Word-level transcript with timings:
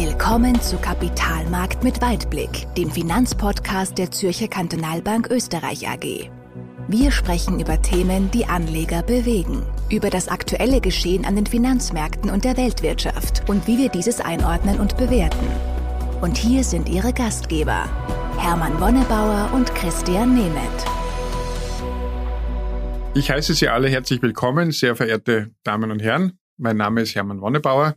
Willkommen 0.00 0.60
zu 0.60 0.76
Kapitalmarkt 0.76 1.82
mit 1.82 2.00
Weitblick, 2.00 2.72
dem 2.76 2.88
Finanzpodcast 2.88 3.98
der 3.98 4.12
Zürcher 4.12 4.46
Kantonalbank 4.46 5.28
Österreich 5.28 5.88
AG. 5.88 6.30
Wir 6.86 7.10
sprechen 7.10 7.58
über 7.58 7.82
Themen, 7.82 8.30
die 8.30 8.46
Anleger 8.46 9.02
bewegen, 9.02 9.66
über 9.90 10.08
das 10.08 10.28
aktuelle 10.28 10.80
Geschehen 10.80 11.24
an 11.24 11.34
den 11.34 11.46
Finanzmärkten 11.46 12.30
und 12.30 12.44
der 12.44 12.56
Weltwirtschaft 12.56 13.42
und 13.48 13.66
wie 13.66 13.76
wir 13.76 13.88
dieses 13.88 14.20
einordnen 14.20 14.78
und 14.78 14.96
bewerten. 14.96 15.48
Und 16.20 16.36
hier 16.36 16.62
sind 16.62 16.88
Ihre 16.88 17.12
Gastgeber, 17.12 17.82
Hermann 18.38 18.80
Wonnebauer 18.80 19.50
und 19.52 19.74
Christian 19.74 20.32
Nemeth. 20.32 20.84
Ich 23.14 23.32
heiße 23.32 23.52
Sie 23.52 23.68
alle 23.68 23.88
herzlich 23.88 24.22
willkommen, 24.22 24.70
sehr 24.70 24.94
verehrte 24.94 25.50
Damen 25.64 25.90
und 25.90 26.00
Herren. 26.00 26.38
Mein 26.56 26.76
Name 26.76 27.00
ist 27.00 27.16
Hermann 27.16 27.40
Wonnebauer 27.40 27.96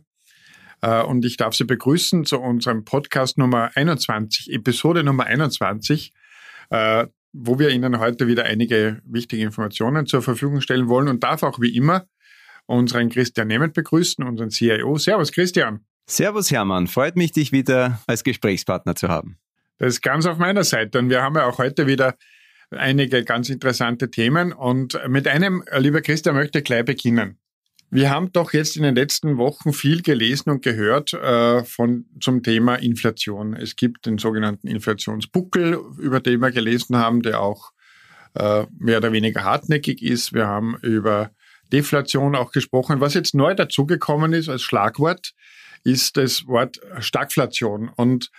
und 0.82 1.24
ich 1.24 1.36
darf 1.36 1.54
Sie 1.54 1.64
begrüßen 1.64 2.24
zu 2.24 2.40
unserem 2.40 2.84
Podcast 2.84 3.38
Nummer 3.38 3.70
21, 3.74 4.52
Episode 4.52 5.04
Nummer 5.04 5.26
21, 5.26 6.12
äh, 6.70 7.06
wo 7.32 7.58
wir 7.58 7.70
Ihnen 7.70 7.98
heute 7.98 8.26
wieder 8.26 8.44
einige 8.44 9.00
wichtige 9.04 9.42
Informationen 9.42 10.06
zur 10.06 10.22
Verfügung 10.22 10.60
stellen 10.60 10.88
wollen 10.88 11.08
und 11.08 11.22
darf 11.22 11.42
auch 11.42 11.60
wie 11.60 11.74
immer 11.74 12.06
unseren 12.66 13.08
Christian 13.10 13.48
Nemeth 13.48 13.74
begrüßen, 13.74 14.24
unseren 14.24 14.50
CIO. 14.50 14.96
Servus 14.98 15.32
Christian. 15.32 15.84
Servus 16.06 16.50
Hermann, 16.50 16.88
freut 16.88 17.16
mich, 17.16 17.32
dich 17.32 17.52
wieder 17.52 18.00
als 18.06 18.24
Gesprächspartner 18.24 18.96
zu 18.96 19.08
haben. 19.08 19.38
Das 19.78 19.94
ist 19.94 20.02
ganz 20.02 20.26
auf 20.26 20.38
meiner 20.38 20.64
Seite 20.64 20.98
und 20.98 21.10
wir 21.10 21.22
haben 21.22 21.36
ja 21.36 21.46
auch 21.46 21.58
heute 21.58 21.86
wieder 21.86 22.16
einige 22.70 23.24
ganz 23.24 23.50
interessante 23.50 24.10
Themen 24.10 24.52
und 24.52 24.98
mit 25.08 25.28
einem, 25.28 25.62
lieber 25.76 26.00
Christian, 26.00 26.34
möchte 26.34 26.58
ich 26.58 26.64
gleich 26.64 26.84
beginnen. 26.84 27.38
Wir 27.94 28.08
haben 28.08 28.32
doch 28.32 28.54
jetzt 28.54 28.78
in 28.78 28.84
den 28.84 28.94
letzten 28.94 29.36
Wochen 29.36 29.74
viel 29.74 30.00
gelesen 30.00 30.48
und 30.48 30.62
gehört 30.62 31.12
äh, 31.12 31.62
von, 31.62 32.06
zum 32.20 32.42
Thema 32.42 32.76
Inflation. 32.76 33.54
Es 33.54 33.76
gibt 33.76 34.06
den 34.06 34.16
sogenannten 34.16 34.66
Inflationsbuckel, 34.66 35.78
über 35.98 36.20
den 36.20 36.40
wir 36.40 36.52
gelesen 36.52 36.96
haben, 36.96 37.20
der 37.20 37.42
auch 37.42 37.72
äh, 38.32 38.64
mehr 38.78 38.96
oder 38.96 39.12
weniger 39.12 39.44
hartnäckig 39.44 40.00
ist. 40.00 40.32
Wir 40.32 40.46
haben 40.46 40.78
über 40.80 41.32
Deflation 41.70 42.34
auch 42.34 42.50
gesprochen. 42.50 43.00
Was 43.00 43.12
jetzt 43.12 43.34
neu 43.34 43.54
dazugekommen 43.54 44.32
ist 44.32 44.48
als 44.48 44.62
Schlagwort, 44.62 45.34
ist 45.84 46.16
das 46.16 46.46
Wort 46.46 46.80
Stagflation. 47.00 47.90
Und 47.94 48.30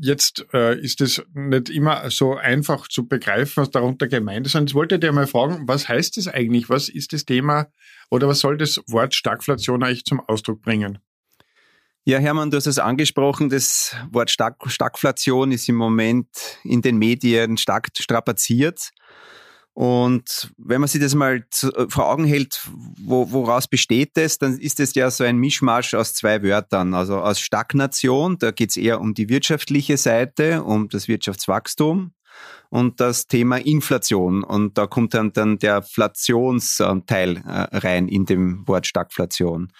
jetzt 0.00 0.46
äh, 0.52 0.78
ist 0.80 1.00
es 1.00 1.22
nicht 1.34 1.70
immer 1.70 2.08
so 2.10 2.36
einfach 2.36 2.86
zu 2.86 3.08
begreifen, 3.08 3.62
was 3.62 3.70
darunter 3.70 4.06
gemeint 4.06 4.46
ist. 4.46 4.54
Und 4.54 4.68
jetzt 4.68 4.74
wollte 4.74 4.94
ich 4.94 5.00
dir 5.00 5.12
mal 5.12 5.26
fragen, 5.26 5.66
was 5.66 5.88
heißt 5.88 6.16
das 6.16 6.28
eigentlich? 6.28 6.68
Was 6.68 6.88
ist 6.88 7.12
das 7.12 7.24
Thema 7.24 7.66
oder 8.10 8.28
was 8.28 8.40
soll 8.40 8.56
das 8.56 8.80
Wort 8.86 9.14
Stagflation 9.14 9.82
eigentlich 9.82 10.04
zum 10.04 10.20
Ausdruck 10.20 10.62
bringen? 10.62 10.98
Ja, 12.04 12.18
Hermann, 12.18 12.50
du 12.50 12.56
hast 12.56 12.66
es 12.66 12.78
angesprochen, 12.78 13.50
das 13.50 13.94
Wort 14.10 14.30
Stag 14.30 14.56
Stagflation 14.66 15.52
ist 15.52 15.68
im 15.68 15.74
Moment 15.74 16.28
in 16.64 16.80
den 16.80 16.96
Medien 16.96 17.56
stark 17.56 17.88
strapaziert. 17.98 18.90
Und 19.72 20.52
wenn 20.58 20.80
man 20.80 20.88
sich 20.88 21.00
das 21.00 21.14
mal 21.14 21.44
äh, 21.62 21.86
vor 21.88 22.10
Augen 22.10 22.24
hält, 22.24 22.60
wo, 22.98 23.30
woraus 23.30 23.68
besteht 23.68 24.18
es, 24.18 24.38
dann 24.38 24.58
ist 24.58 24.80
es 24.80 24.94
ja 24.94 25.10
so 25.10 25.24
ein 25.24 25.38
Mischmasch 25.38 25.94
aus 25.94 26.14
zwei 26.14 26.42
Wörtern. 26.42 26.92
Also 26.92 27.18
aus 27.18 27.40
Stagnation, 27.40 28.36
da 28.38 28.50
geht 28.50 28.70
es 28.70 28.76
eher 28.76 29.00
um 29.00 29.14
die 29.14 29.28
wirtschaftliche 29.28 29.96
Seite, 29.96 30.64
um 30.64 30.88
das 30.88 31.08
Wirtschaftswachstum 31.08 32.12
und 32.68 33.00
das 33.00 33.26
Thema 33.26 33.56
Inflation. 33.58 34.42
Und 34.42 34.76
da 34.76 34.86
kommt 34.86 35.14
dann, 35.14 35.32
dann 35.32 35.58
der 35.58 35.82
Flationsteil 35.82 37.36
äh, 37.38 37.76
rein 37.78 38.08
in 38.08 38.26
dem 38.26 38.66
Wort 38.66 38.86
Stagflation. 38.86 39.72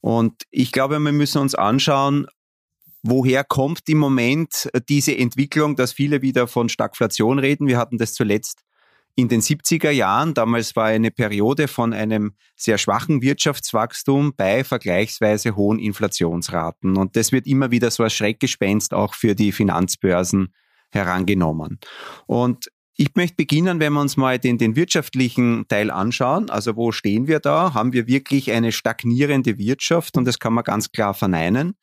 Und 0.00 0.42
ich 0.50 0.72
glaube, 0.72 0.98
wir 0.98 1.12
müssen 1.12 1.40
uns 1.40 1.54
anschauen, 1.54 2.26
woher 3.02 3.44
kommt 3.44 3.88
im 3.88 3.98
Moment 3.98 4.68
diese 4.88 5.16
Entwicklung, 5.16 5.76
dass 5.76 5.92
viele 5.92 6.22
wieder 6.22 6.46
von 6.46 6.68
Stagflation 6.68 7.38
reden. 7.38 7.66
Wir 7.66 7.78
hatten 7.78 7.98
das 7.98 8.14
zuletzt 8.14 8.62
in 9.14 9.28
den 9.28 9.40
70er 9.40 9.90
Jahren. 9.90 10.34
Damals 10.34 10.74
war 10.76 10.86
eine 10.86 11.10
Periode 11.10 11.68
von 11.68 11.92
einem 11.92 12.34
sehr 12.56 12.78
schwachen 12.78 13.22
Wirtschaftswachstum 13.22 14.34
bei 14.36 14.64
vergleichsweise 14.64 15.56
hohen 15.56 15.78
Inflationsraten. 15.78 16.96
Und 16.96 17.16
das 17.16 17.32
wird 17.32 17.46
immer 17.46 17.70
wieder 17.70 17.90
so 17.90 18.02
als 18.02 18.14
Schreckgespenst 18.14 18.94
auch 18.94 19.14
für 19.14 19.34
die 19.34 19.52
Finanzbörsen 19.52 20.54
herangenommen. 20.90 21.78
Und 22.26 22.68
ich 22.96 23.14
möchte 23.14 23.36
beginnen, 23.36 23.80
wenn 23.80 23.94
wir 23.94 24.00
uns 24.00 24.16
mal 24.16 24.38
den, 24.38 24.58
den 24.58 24.76
wirtschaftlichen 24.76 25.66
Teil 25.66 25.90
anschauen. 25.90 26.50
Also 26.50 26.76
wo 26.76 26.92
stehen 26.92 27.26
wir 27.26 27.40
da? 27.40 27.72
Haben 27.74 27.92
wir 27.92 28.06
wirklich 28.06 28.52
eine 28.52 28.70
stagnierende 28.70 29.58
Wirtschaft? 29.58 30.16
Und 30.16 30.26
das 30.26 30.38
kann 30.38 30.52
man 30.52 30.64
ganz 30.64 30.92
klar 30.92 31.14
verneinen. 31.14 31.74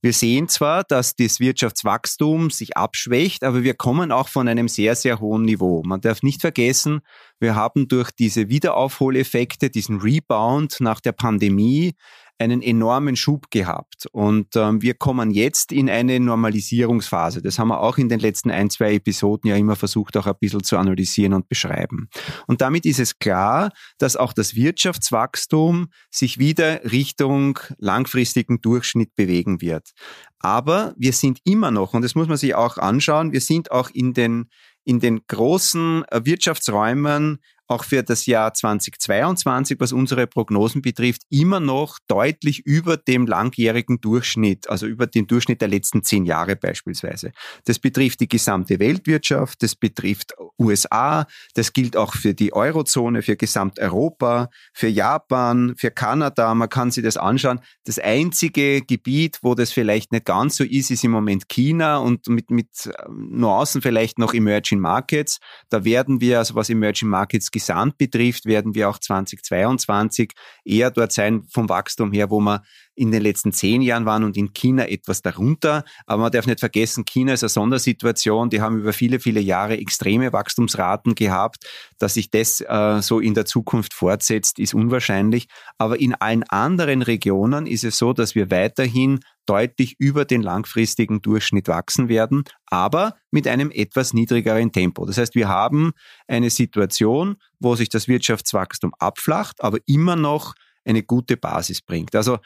Wir 0.00 0.12
sehen 0.12 0.48
zwar, 0.48 0.84
dass 0.84 1.16
das 1.16 1.40
Wirtschaftswachstum 1.40 2.50
sich 2.50 2.76
abschwächt, 2.76 3.42
aber 3.42 3.64
wir 3.64 3.74
kommen 3.74 4.12
auch 4.12 4.28
von 4.28 4.46
einem 4.46 4.68
sehr, 4.68 4.94
sehr 4.94 5.18
hohen 5.18 5.42
Niveau. 5.42 5.82
Man 5.84 6.00
darf 6.00 6.22
nicht 6.22 6.40
vergessen, 6.40 7.00
wir 7.40 7.56
haben 7.56 7.88
durch 7.88 8.12
diese 8.12 8.48
Wiederaufholeffekte, 8.48 9.70
diesen 9.70 10.00
Rebound 10.00 10.76
nach 10.78 11.00
der 11.00 11.12
Pandemie 11.12 11.94
einen 12.38 12.62
enormen 12.62 13.16
Schub 13.16 13.50
gehabt. 13.50 14.06
Und 14.12 14.54
ähm, 14.56 14.80
wir 14.80 14.94
kommen 14.94 15.30
jetzt 15.30 15.72
in 15.72 15.90
eine 15.90 16.20
Normalisierungsphase. 16.20 17.42
Das 17.42 17.58
haben 17.58 17.68
wir 17.68 17.80
auch 17.80 17.98
in 17.98 18.08
den 18.08 18.20
letzten 18.20 18.50
ein, 18.50 18.70
zwei 18.70 18.94
Episoden 18.94 19.50
ja 19.50 19.56
immer 19.56 19.76
versucht, 19.76 20.16
auch 20.16 20.26
ein 20.26 20.34
bisschen 20.40 20.62
zu 20.62 20.76
analysieren 20.76 21.34
und 21.34 21.48
beschreiben. 21.48 22.08
Und 22.46 22.60
damit 22.60 22.86
ist 22.86 23.00
es 23.00 23.18
klar, 23.18 23.70
dass 23.98 24.16
auch 24.16 24.32
das 24.32 24.54
Wirtschaftswachstum 24.54 25.88
sich 26.10 26.38
wieder 26.38 26.84
Richtung 26.84 27.58
langfristigen 27.78 28.60
Durchschnitt 28.60 29.14
bewegen 29.16 29.60
wird. 29.60 29.90
Aber 30.38 30.94
wir 30.96 31.12
sind 31.12 31.40
immer 31.44 31.70
noch, 31.70 31.94
und 31.94 32.02
das 32.02 32.14
muss 32.14 32.28
man 32.28 32.36
sich 32.36 32.54
auch 32.54 32.78
anschauen, 32.78 33.32
wir 33.32 33.40
sind 33.40 33.72
auch 33.72 33.90
in 33.90 34.14
den 34.14 34.48
in 34.84 35.00
den 35.00 35.20
großen 35.26 36.04
äh, 36.08 36.22
Wirtschaftsräumen 36.24 37.40
auch 37.68 37.84
für 37.84 38.02
das 38.02 38.26
Jahr 38.26 38.54
2022, 38.54 39.78
was 39.78 39.92
unsere 39.92 40.26
Prognosen 40.26 40.82
betrifft, 40.82 41.22
immer 41.30 41.60
noch 41.60 41.98
deutlich 42.08 42.64
über 42.66 42.96
dem 42.96 43.26
langjährigen 43.26 44.00
Durchschnitt, 44.00 44.68
also 44.68 44.86
über 44.86 45.06
den 45.06 45.26
Durchschnitt 45.26 45.60
der 45.60 45.68
letzten 45.68 46.02
zehn 46.02 46.24
Jahre 46.24 46.56
beispielsweise. 46.56 47.32
Das 47.64 47.78
betrifft 47.78 48.20
die 48.20 48.28
gesamte 48.28 48.78
Weltwirtschaft, 48.78 49.62
das 49.62 49.74
betrifft 49.74 50.34
USA, 50.58 51.26
das 51.54 51.72
gilt 51.72 51.96
auch 51.96 52.14
für 52.14 52.34
die 52.34 52.52
Eurozone, 52.52 53.22
für 53.22 53.36
Gesamteuropa, 53.36 54.48
für 54.72 54.88
Japan, 54.88 55.74
für 55.76 55.90
Kanada. 55.90 56.54
Man 56.54 56.68
kann 56.68 56.90
sich 56.90 57.04
das 57.04 57.16
anschauen. 57.16 57.60
Das 57.84 57.98
einzige 57.98 58.80
Gebiet, 58.82 59.38
wo 59.42 59.54
das 59.54 59.72
vielleicht 59.72 60.12
nicht 60.12 60.24
ganz 60.24 60.56
so 60.56 60.64
ist, 60.64 60.90
ist 60.90 61.04
im 61.04 61.10
Moment 61.10 61.48
China 61.48 61.98
und 61.98 62.26
mit, 62.28 62.50
mit 62.50 62.68
ähm, 63.06 63.28
Nuancen 63.30 63.82
vielleicht 63.82 64.18
noch 64.18 64.32
Emerging 64.32 64.80
Markets. 64.80 65.38
Da 65.68 65.84
werden 65.84 66.20
wir, 66.20 66.38
also 66.38 66.54
was 66.54 66.70
Emerging 66.70 67.08
Markets 67.08 67.50
Gesamt 67.58 67.98
betrifft, 67.98 68.46
werden 68.46 68.74
wir 68.74 68.88
auch 68.88 68.98
2022 68.98 70.32
eher 70.64 70.90
dort 70.90 71.12
sein 71.12 71.44
vom 71.52 71.68
Wachstum 71.68 72.12
her, 72.12 72.30
wo 72.30 72.40
wir 72.40 72.62
in 72.98 73.12
den 73.12 73.22
letzten 73.22 73.52
zehn 73.52 73.80
Jahren 73.80 74.04
waren 74.04 74.24
und 74.24 74.36
in 74.36 74.52
China 74.52 74.88
etwas 74.88 75.22
darunter. 75.22 75.84
Aber 76.06 76.22
man 76.22 76.32
darf 76.32 76.46
nicht 76.46 76.60
vergessen, 76.60 77.04
China 77.04 77.32
ist 77.32 77.44
eine 77.44 77.48
Sondersituation. 77.48 78.50
Die 78.50 78.60
haben 78.60 78.78
über 78.78 78.92
viele, 78.92 79.20
viele 79.20 79.40
Jahre 79.40 79.78
extreme 79.78 80.32
Wachstumsraten 80.32 81.14
gehabt. 81.14 81.64
Dass 81.98 82.14
sich 82.14 82.30
das 82.30 82.60
äh, 82.60 83.00
so 83.00 83.20
in 83.20 83.34
der 83.34 83.46
Zukunft 83.46 83.94
fortsetzt, 83.94 84.58
ist 84.58 84.74
unwahrscheinlich. 84.74 85.46
Aber 85.78 86.00
in 86.00 86.14
allen 86.14 86.42
anderen 86.44 87.02
Regionen 87.02 87.66
ist 87.66 87.84
es 87.84 87.98
so, 87.98 88.12
dass 88.12 88.34
wir 88.34 88.50
weiterhin 88.50 89.20
deutlich 89.46 89.96
über 89.98 90.24
den 90.24 90.42
langfristigen 90.42 91.22
Durchschnitt 91.22 91.68
wachsen 91.68 92.08
werden, 92.10 92.44
aber 92.66 93.14
mit 93.30 93.48
einem 93.48 93.70
etwas 93.70 94.12
niedrigeren 94.12 94.72
Tempo. 94.72 95.06
Das 95.06 95.16
heißt, 95.16 95.34
wir 95.34 95.48
haben 95.48 95.92
eine 96.26 96.50
Situation, 96.50 97.36
wo 97.58 97.74
sich 97.74 97.88
das 97.88 98.08
Wirtschaftswachstum 98.08 98.92
abflacht, 98.98 99.62
aber 99.62 99.78
immer 99.86 100.16
noch 100.16 100.54
eine 100.84 101.02
gute 101.02 101.36
Basis 101.36 101.82
bringt. 101.82 102.14
Also 102.14 102.38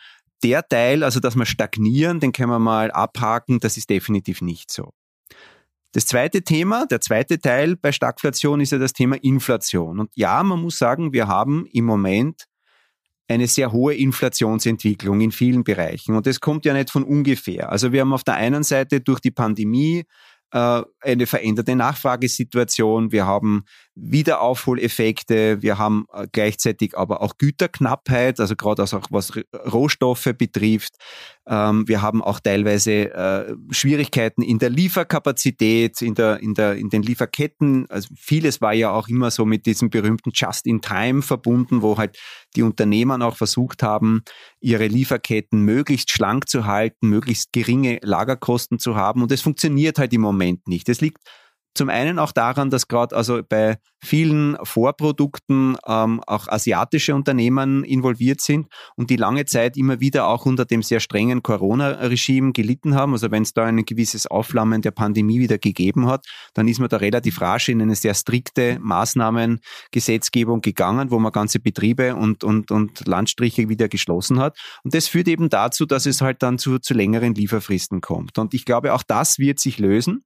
der 0.43 0.67
Teil, 0.67 1.03
also 1.03 1.21
dass 1.21 1.37
wir 1.37 1.47
stagnieren, 1.47 2.21
den 2.21 2.33
können 2.33 2.51
wir 2.51 2.59
mal 2.59 2.91
abhaken, 2.91 3.61
das 3.61 3.77
ist 3.77 3.91
definitiv 3.91 4.43
nicht 4.43 4.71
so. 4.71 4.93
Das 5.93 6.07
zweite 6.07 6.43
Thema, 6.43 6.87
der 6.87 7.01
zweite 7.03 7.39
Teil 7.39 7.77
bei 7.77 7.93
Stagflation 7.93 8.61
ist 8.61 8.73
ja 8.73 8.79
das 8.79 8.95
Thema 8.95 9.17
Inflation. 9.23 10.01
Und 10.01 10.11
ja, 10.15 10.43
man 10.43 10.61
muss 10.61 10.79
sagen, 10.79 11.13
wir 11.13 11.29
haben 11.29 11.67
im 11.67 11.85
Moment 11.85 12.47
eine 13.29 13.47
sehr 13.47 13.73
hohe 13.73 13.95
Inflationsentwicklung 13.95 15.21
in 15.21 15.33
vielen 15.33 15.65
Bereichen. 15.65 16.17
Und 16.17 16.27
das 16.27 16.41
kommt 16.41 16.65
ja 16.65 16.73
nicht 16.73 16.91
von 16.91 17.05
ungefähr. 17.05 17.71
Also 17.71 17.93
wir 17.93 18.01
haben 18.01 18.13
auf 18.13 18.25
der 18.25 18.35
einen 18.35 18.63
Seite 18.63 19.01
durch 19.01 19.21
die 19.21 19.31
Pandemie 19.31 20.05
äh, 20.53 20.83
eine 21.01 21.27
veränderte 21.27 21.77
Nachfragesituation. 21.77 23.13
Wir 23.13 23.27
haben 23.27 23.65
Wiederaufholeffekte. 23.95 25.61
Wir 25.61 25.79
haben 25.79 26.07
äh, 26.13 26.27
gleichzeitig 26.31 26.97
aber 26.97 27.21
auch 27.21 27.37
Güterknappheit, 27.37 28.41
also 28.41 28.57
gerade 28.57 28.83
auch 28.83 29.03
was 29.11 29.33
Rohstoffe 29.71 30.31
betrifft. 30.37 30.95
Ähm, 31.47 31.87
wir 31.89 32.01
haben 32.01 32.23
auch 32.23 32.41
teilweise 32.41 33.13
äh, 33.13 33.55
Schwierigkeiten 33.71 34.43
in 34.43 34.59
der 34.59 34.71
Lieferkapazität, 34.71 36.01
in, 36.01 36.15
der, 36.15 36.41
in, 36.41 36.55
der, 36.55 36.77
in 36.77 36.89
den 36.89 37.03
Lieferketten. 37.03 37.87
Also 37.91 38.09
vieles 38.17 38.61
war 38.61 38.73
ja 38.73 38.91
auch 38.91 39.09
immer 39.09 39.31
so 39.31 39.45
mit 39.45 39.67
diesem 39.67 39.91
berühmten 39.91 40.31
Just-in-Time 40.33 41.21
verbunden, 41.21 41.83
wo 41.83 41.99
halt 41.99 42.19
die 42.57 42.63
Unternehmen 42.63 43.21
auch 43.23 43.37
versucht 43.37 43.83
haben, 43.83 44.23
ihre 44.61 44.87
Lieferketten 44.87 45.63
möglichst 45.63 46.11
schlank 46.11 46.49
zu 46.49 46.65
halten, 46.65 47.09
möglichst 47.09 47.53
geringe 47.53 47.99
Lagerkosten 48.03 48.79
zu 48.79 48.97
haben. 48.97 49.23
Und 49.23 49.31
das 49.31 49.43
funktioniert 49.43 49.99
halt 49.99 50.13
im 50.13 50.23
Moment 50.23 50.67
nicht. 50.67 50.89
Das 50.89 51.01
liegt 51.01 51.19
zum 51.75 51.89
einen 51.89 52.19
auch 52.19 52.33
daran, 52.33 52.71
dass 52.71 52.89
gerade 52.89 53.17
also 53.17 53.41
bei 53.49 53.79
vielen 54.05 54.57
Vorprodukten 54.63 55.77
ähm, 55.87 56.21
auch 56.27 56.49
asiatische 56.49 57.15
Unternehmen 57.15 57.85
involviert 57.85 58.41
sind 58.41 58.67
und 58.97 59.11
die 59.11 59.17
lange 59.17 59.45
Zeit 59.45 59.77
immer 59.77 60.01
wieder 60.01 60.27
auch 60.27 60.45
unter 60.45 60.65
dem 60.65 60.83
sehr 60.83 61.01
strengen 61.01 61.43
Corona-Regime 61.43 62.53
gelitten 62.53 62.95
haben. 62.95 63.13
Also 63.13 63.31
wenn 63.31 63.45
es 63.45 63.55
da 63.55 63.65
ein 63.65 63.85
gewisses 63.85 64.27
Aufflammen 64.27 64.83
der 64.83 64.91
Pandemie 64.91 65.39
wieder 65.39 65.59
gegeben 65.59 66.09
hat, 66.09 66.27
dann 66.55 66.69
ist 66.69 66.81
man 66.81 66.89
da 66.89 66.97
relativ 66.97 67.41
rasch 67.41 67.69
in 67.69 67.81
eine 67.81 67.95
sehr 67.95 68.15
strikte 68.15 68.79
Maßnahmengesetzgebung 68.81 70.61
gegangen, 70.61 71.11
wo 71.11 71.19
man 71.19 71.33
ganze 71.33 71.61
Betriebe 71.61 72.17
und, 72.17 72.45
und, 72.45 72.71
und 72.71 73.07
Landstriche 73.07 73.69
wieder 73.69 73.89
geschlossen 73.89 74.41
hat. 74.41 74.59
Und 74.83 74.95
das 74.95 75.09
führt 75.09 75.29
eben 75.29 75.49
dazu, 75.49 75.87
dass 75.87 76.07
es 76.07 76.21
halt 76.21 76.43
dann 76.43 76.59
zu, 76.59 76.81
zu 76.81 76.93
längeren 76.93 77.35
Lieferfristen 77.35 78.01
kommt. 78.01 78.37
Und 78.39 78.53
ich 78.53 78.65
glaube, 78.65 78.95
auch 78.95 79.05
das 79.05 79.39
wird 79.39 79.61
sich 79.61 79.79
lösen. 79.79 80.25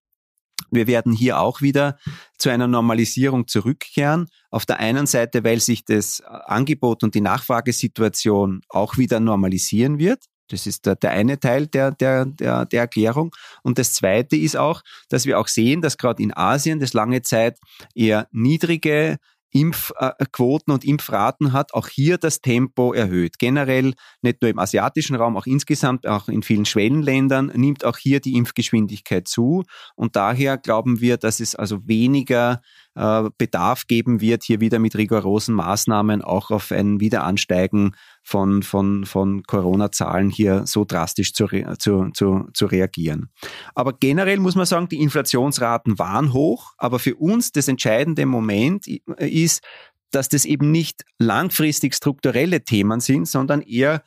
Wir 0.71 0.87
werden 0.87 1.13
hier 1.13 1.41
auch 1.41 1.61
wieder 1.61 1.99
zu 2.39 2.51
einer 2.51 2.67
Normalisierung 2.67 3.49
zurückkehren. 3.49 4.29
Auf 4.51 4.67
der 4.67 4.79
einen 4.79 5.07
Seite, 5.07 5.45
weil 5.45 5.61
sich 5.61 5.85
das 5.85 6.21
Angebot 6.21 7.03
und 7.03 7.15
die 7.15 7.21
Nachfragesituation 7.21 8.63
auch 8.69 8.97
wieder 8.97 9.21
normalisieren 9.21 9.99
wird. 9.99 10.25
Das 10.49 10.67
ist 10.67 10.87
der, 10.87 10.95
der 10.97 11.11
eine 11.11 11.41
Teil 11.41 11.67
der, 11.67 11.91
der, 11.91 12.25
der, 12.25 12.67
der 12.67 12.81
Erklärung. 12.81 13.35
Und 13.63 13.79
das 13.79 13.93
zweite 13.93 14.37
ist 14.37 14.57
auch, 14.57 14.83
dass 15.09 15.27
wir 15.27 15.39
auch 15.41 15.49
sehen, 15.49 15.83
dass 15.83 15.99
gerade 15.99 16.23
in 16.23 16.37
Asien 16.37 16.79
das 16.79 16.93
lange 16.93 17.23
Zeit 17.23 17.59
eher 17.95 18.29
niedrige 18.31 19.17
Impfquoten 19.51 20.73
und 20.73 20.85
Impfraten 20.85 21.53
hat, 21.53 21.75
auch 21.75 21.89
hier 21.89 22.19
das 22.19 22.41
Tempo 22.41 22.93
erhöht. 22.93 23.39
Generell 23.39 23.95
nicht 24.23 24.43
nur 24.43 24.51
im 24.51 24.59
asiatischen 24.59 25.17
Raum, 25.17 25.37
auch 25.37 25.47
insgesamt, 25.47 26.07
auch 26.07 26.29
in 26.29 26.43
vielen 26.43 26.65
Schwellenländern 26.65 27.53
nimmt 27.55 27.85
auch 27.85 27.97
hier 27.97 28.21
die 28.21 28.35
Impfgeschwindigkeit 28.35 29.29
zu. 29.29 29.65
Und 29.95 30.17
daher 30.17 30.59
glauben 30.59 31.01
wir, 31.01 31.17
dass 31.17 31.41
es 31.41 31.55
also 31.55 31.87
weniger 31.87 32.61
Bedarf 32.97 33.87
geben 33.87 34.23
wird, 34.23 34.43
hier 34.43 34.61
wieder 34.61 34.79
mit 34.79 34.97
rigorosen 34.97 35.55
Maßnahmen 35.55 36.23
auch 36.23 36.51
auf 36.51 36.73
ein 36.73 36.99
Wiederansteigen 36.99 37.95
von, 38.23 38.63
von, 38.63 39.05
von 39.05 39.43
Corona-Zahlen 39.43 40.31
hier 40.31 40.67
so 40.67 40.87
drastisch 40.87 41.35
zu, 41.35 41.47
zu, 41.79 42.09
zu, 42.15 42.49
zu 42.55 42.67
reagieren. 42.67 43.29
Aber 43.75 43.93
generell 43.93 44.39
muss 44.39 44.55
man 44.55 44.65
sagen, 44.65 44.89
die 44.89 45.03
Inflationsraten 45.03 45.99
waren 45.99 46.33
hoch, 46.33 46.73
aber 46.79 46.99
für 46.99 47.17
uns 47.17 47.53
das 47.53 47.69
entscheidende 47.69 48.25
Moment 48.25 48.87
ist, 49.19 49.63
dass 50.11 50.31
das 50.31 50.47
eben 50.47 50.71
nicht 50.71 51.05
langfristig 51.19 51.95
strukturelle 51.95 52.65
Themen 52.65 53.01
sind, 53.01 53.29
sondern 53.29 53.61
eher 53.61 54.03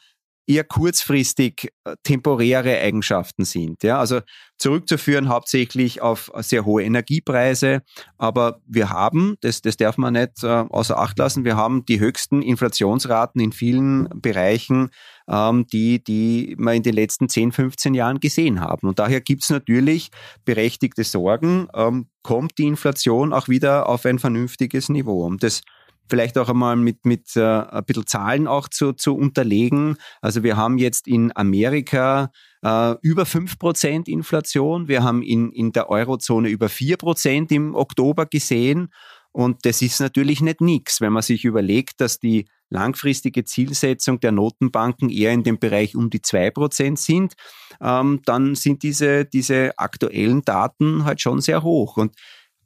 eher 0.49 0.63
kurzfristig 0.63 1.71
äh, 1.83 1.95
temporäre 2.03 2.79
Eigenschaften 2.79 3.45
sind. 3.45 3.83
Ja, 3.83 3.99
also 3.99 4.21
zurückzuführen 4.57 5.29
hauptsächlich 5.29 6.01
auf 6.01 6.31
sehr 6.39 6.65
hohe 6.65 6.83
Energiepreise. 6.83 7.83
Aber 8.17 8.59
wir 8.65 8.89
haben, 8.89 9.35
das, 9.41 9.61
das 9.61 9.77
darf 9.77 9.97
man 9.97 10.13
nicht 10.13 10.43
äh, 10.43 10.47
außer 10.47 10.97
Acht 10.97 11.19
lassen, 11.19 11.45
wir 11.45 11.55
haben 11.55 11.85
die 11.85 11.99
höchsten 11.99 12.41
Inflationsraten 12.41 13.39
in 13.39 13.51
vielen 13.51 14.09
Bereichen, 14.21 14.89
ähm, 15.29 15.67
die, 15.71 16.03
die 16.03 16.55
wir 16.57 16.73
in 16.73 16.83
den 16.83 16.95
letzten 16.95 17.29
10, 17.29 17.51
15 17.51 17.93
Jahren 17.93 18.19
gesehen 18.19 18.59
haben. 18.59 18.87
Und 18.87 18.97
daher 18.97 19.21
gibt 19.21 19.43
es 19.43 19.51
natürlich 19.51 20.09
berechtigte 20.45 21.03
Sorgen, 21.03 21.67
ähm, 21.75 22.07
kommt 22.23 22.57
die 22.57 22.65
Inflation 22.65 23.33
auch 23.33 23.49
wieder 23.49 23.87
auf 23.87 24.03
ein 24.05 24.17
vernünftiges 24.17 24.89
Niveau. 24.89 25.25
Und 25.25 25.43
das 25.43 25.61
vielleicht 26.09 26.37
auch 26.37 26.49
einmal 26.49 26.75
mit, 26.75 27.05
mit 27.05 27.35
äh, 27.35 27.41
ein 27.41 27.85
bisschen 27.85 28.07
Zahlen 28.07 28.47
auch 28.47 28.67
zu, 28.67 28.93
zu 28.93 29.15
unterlegen. 29.15 29.97
Also 30.21 30.43
wir 30.43 30.57
haben 30.57 30.77
jetzt 30.77 31.07
in 31.07 31.31
Amerika 31.35 32.31
äh, 32.63 32.95
über 33.01 33.25
fünf 33.25 33.59
Prozent 33.59 34.07
Inflation. 34.07 34.87
Wir 34.87 35.03
haben 35.03 35.21
in, 35.21 35.51
in 35.51 35.71
der 35.71 35.89
Eurozone 35.89 36.49
über 36.49 36.69
vier 36.69 36.97
Prozent 36.97 37.51
im 37.51 37.75
Oktober 37.75 38.25
gesehen. 38.25 38.89
Und 39.31 39.65
das 39.65 39.81
ist 39.81 39.99
natürlich 39.99 40.41
nicht 40.41 40.59
nichts, 40.59 41.01
wenn 41.01 41.13
man 41.13 41.21
sich 41.21 41.45
überlegt, 41.45 42.01
dass 42.01 42.19
die 42.19 42.47
langfristige 42.69 43.43
Zielsetzung 43.45 44.19
der 44.19 44.31
Notenbanken 44.31 45.09
eher 45.09 45.31
in 45.31 45.43
dem 45.43 45.59
Bereich 45.59 45.95
um 45.95 46.09
die 46.09 46.21
zwei 46.21 46.51
Prozent 46.51 46.99
sind, 46.99 47.33
ähm, 47.81 48.21
dann 48.25 48.55
sind 48.55 48.83
diese, 48.83 49.25
diese 49.25 49.77
aktuellen 49.77 50.43
Daten 50.43 51.05
halt 51.05 51.21
schon 51.21 51.41
sehr 51.41 51.63
hoch. 51.63 51.97
Und 51.97 52.15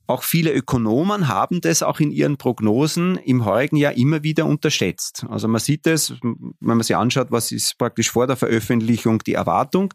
auch 0.05 0.23
viele 0.23 0.51
Ökonomen 0.51 1.29
haben 1.29 1.61
das 1.61 1.81
auch 1.81 2.01
in 2.01 2.11
ihren 2.11 2.37
Prognosen 2.37 3.15
im 3.17 3.45
heurigen 3.45 3.77
Jahr 3.77 3.93
immer 3.93 4.21
wieder 4.21 4.45
unterschätzt. 4.45 5.25
Also 5.29 5.47
man 5.47 5.61
sieht 5.61 5.87
es, 5.87 6.13
wenn 6.21 6.53
man 6.59 6.81
sich 6.81 6.95
anschaut, 6.95 7.27
was 7.31 7.53
ist 7.53 7.77
praktisch 7.77 8.11
vor 8.11 8.27
der 8.27 8.35
Veröffentlichung 8.35 9.19
die 9.19 9.33
Erwartung. 9.33 9.93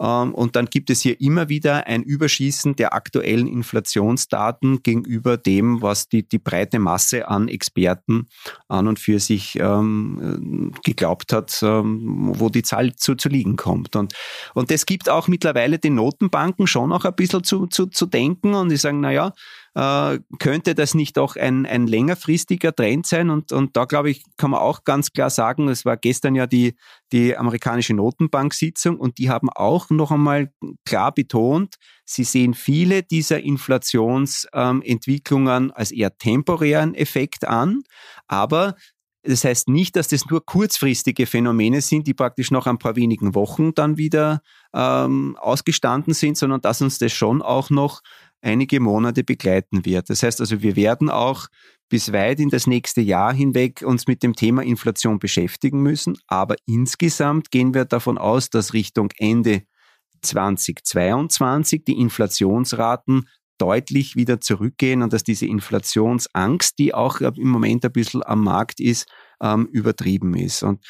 Ähm, 0.00 0.34
und 0.34 0.56
dann 0.56 0.66
gibt 0.66 0.88
es 0.88 1.02
hier 1.02 1.20
immer 1.20 1.50
wieder 1.50 1.86
ein 1.86 2.02
Überschießen 2.02 2.74
der 2.76 2.94
aktuellen 2.94 3.46
Inflationsdaten 3.46 4.82
gegenüber 4.82 5.36
dem, 5.36 5.82
was 5.82 6.08
die, 6.08 6.26
die 6.26 6.38
breite 6.38 6.78
Masse 6.78 7.28
an 7.28 7.48
Experten 7.48 8.28
an 8.68 8.88
und 8.88 8.98
für 8.98 9.20
sich 9.20 9.58
ähm, 9.60 10.72
geglaubt 10.84 11.34
hat, 11.34 11.60
ähm, 11.62 12.32
wo 12.34 12.48
die 12.48 12.62
Zahl 12.62 12.94
zu, 12.96 13.14
zu 13.14 13.28
liegen 13.28 13.56
kommt. 13.56 13.94
Und, 13.94 14.14
und 14.54 14.70
das 14.70 14.86
gibt 14.86 15.10
auch 15.10 15.28
mittlerweile 15.28 15.78
den 15.78 15.96
Notenbanken 15.96 16.66
schon 16.66 16.92
auch 16.92 17.04
ein 17.04 17.14
bisschen 17.14 17.44
zu, 17.44 17.66
zu, 17.66 17.86
zu 17.86 18.06
denken 18.06 18.54
und 18.54 18.70
die 18.70 18.76
sagen, 18.76 19.00
na 19.00 19.12
ja, 19.12 19.32
könnte 19.74 20.74
das 20.74 20.94
nicht 20.94 21.18
auch 21.18 21.36
ein, 21.36 21.64
ein 21.64 21.86
längerfristiger 21.86 22.74
Trend 22.74 23.06
sein? 23.06 23.30
Und, 23.30 23.52
und 23.52 23.76
da 23.76 23.84
glaube 23.84 24.10
ich, 24.10 24.24
kann 24.36 24.50
man 24.50 24.58
auch 24.60 24.82
ganz 24.84 25.12
klar 25.12 25.30
sagen, 25.30 25.68
es 25.68 25.84
war 25.84 25.96
gestern 25.96 26.34
ja 26.34 26.48
die, 26.48 26.74
die 27.12 27.36
amerikanische 27.36 27.94
Notenbank-Sitzung 27.94 28.98
und 28.98 29.18
die 29.18 29.30
haben 29.30 29.48
auch 29.50 29.88
noch 29.90 30.10
einmal 30.10 30.52
klar 30.84 31.14
betont, 31.14 31.76
sie 32.04 32.24
sehen 32.24 32.54
viele 32.54 33.04
dieser 33.04 33.38
Inflationsentwicklungen 33.40 35.64
ähm, 35.64 35.72
als 35.74 35.92
eher 35.92 36.18
temporären 36.18 36.94
Effekt 36.94 37.46
an, 37.46 37.82
aber 38.26 38.74
das 39.22 39.44
heißt 39.44 39.68
nicht, 39.68 39.96
dass 39.96 40.08
das 40.08 40.24
nur 40.26 40.44
kurzfristige 40.44 41.26
Phänomene 41.26 41.82
sind, 41.82 42.06
die 42.06 42.14
praktisch 42.14 42.50
nach 42.50 42.66
ein 42.66 42.78
paar 42.78 42.96
wenigen 42.96 43.34
Wochen 43.34 43.74
dann 43.74 43.98
wieder 43.98 44.40
ähm, 44.72 45.36
ausgestanden 45.38 46.14
sind, 46.14 46.38
sondern 46.38 46.62
dass 46.62 46.80
uns 46.80 46.98
das 46.98 47.12
schon 47.12 47.42
auch 47.42 47.68
noch 47.68 48.00
einige 48.42 48.80
Monate 48.80 49.24
begleiten 49.24 49.84
wird. 49.84 50.10
Das 50.10 50.22
heißt 50.22 50.40
also, 50.40 50.62
wir 50.62 50.76
werden 50.76 51.10
auch 51.10 51.46
bis 51.88 52.12
weit 52.12 52.40
in 52.40 52.50
das 52.50 52.66
nächste 52.66 53.00
Jahr 53.00 53.34
hinweg 53.34 53.82
uns 53.82 54.06
mit 54.06 54.22
dem 54.22 54.34
Thema 54.34 54.62
Inflation 54.62 55.18
beschäftigen 55.18 55.82
müssen. 55.82 56.16
Aber 56.28 56.56
insgesamt 56.66 57.50
gehen 57.50 57.74
wir 57.74 57.84
davon 57.84 58.16
aus, 58.16 58.48
dass 58.48 58.72
Richtung 58.72 59.10
Ende 59.18 59.62
2022 60.22 61.84
die 61.84 61.98
Inflationsraten 61.98 63.28
deutlich 63.58 64.16
wieder 64.16 64.40
zurückgehen 64.40 65.02
und 65.02 65.12
dass 65.12 65.22
diese 65.22 65.46
Inflationsangst, 65.46 66.78
die 66.78 66.94
auch 66.94 67.20
im 67.20 67.48
Moment 67.48 67.84
ein 67.84 67.92
bisschen 67.92 68.22
am 68.24 68.44
Markt 68.44 68.80
ist, 68.80 69.06
ähm, 69.42 69.68
übertrieben 69.70 70.34
ist. 70.34 70.62
Und 70.62 70.84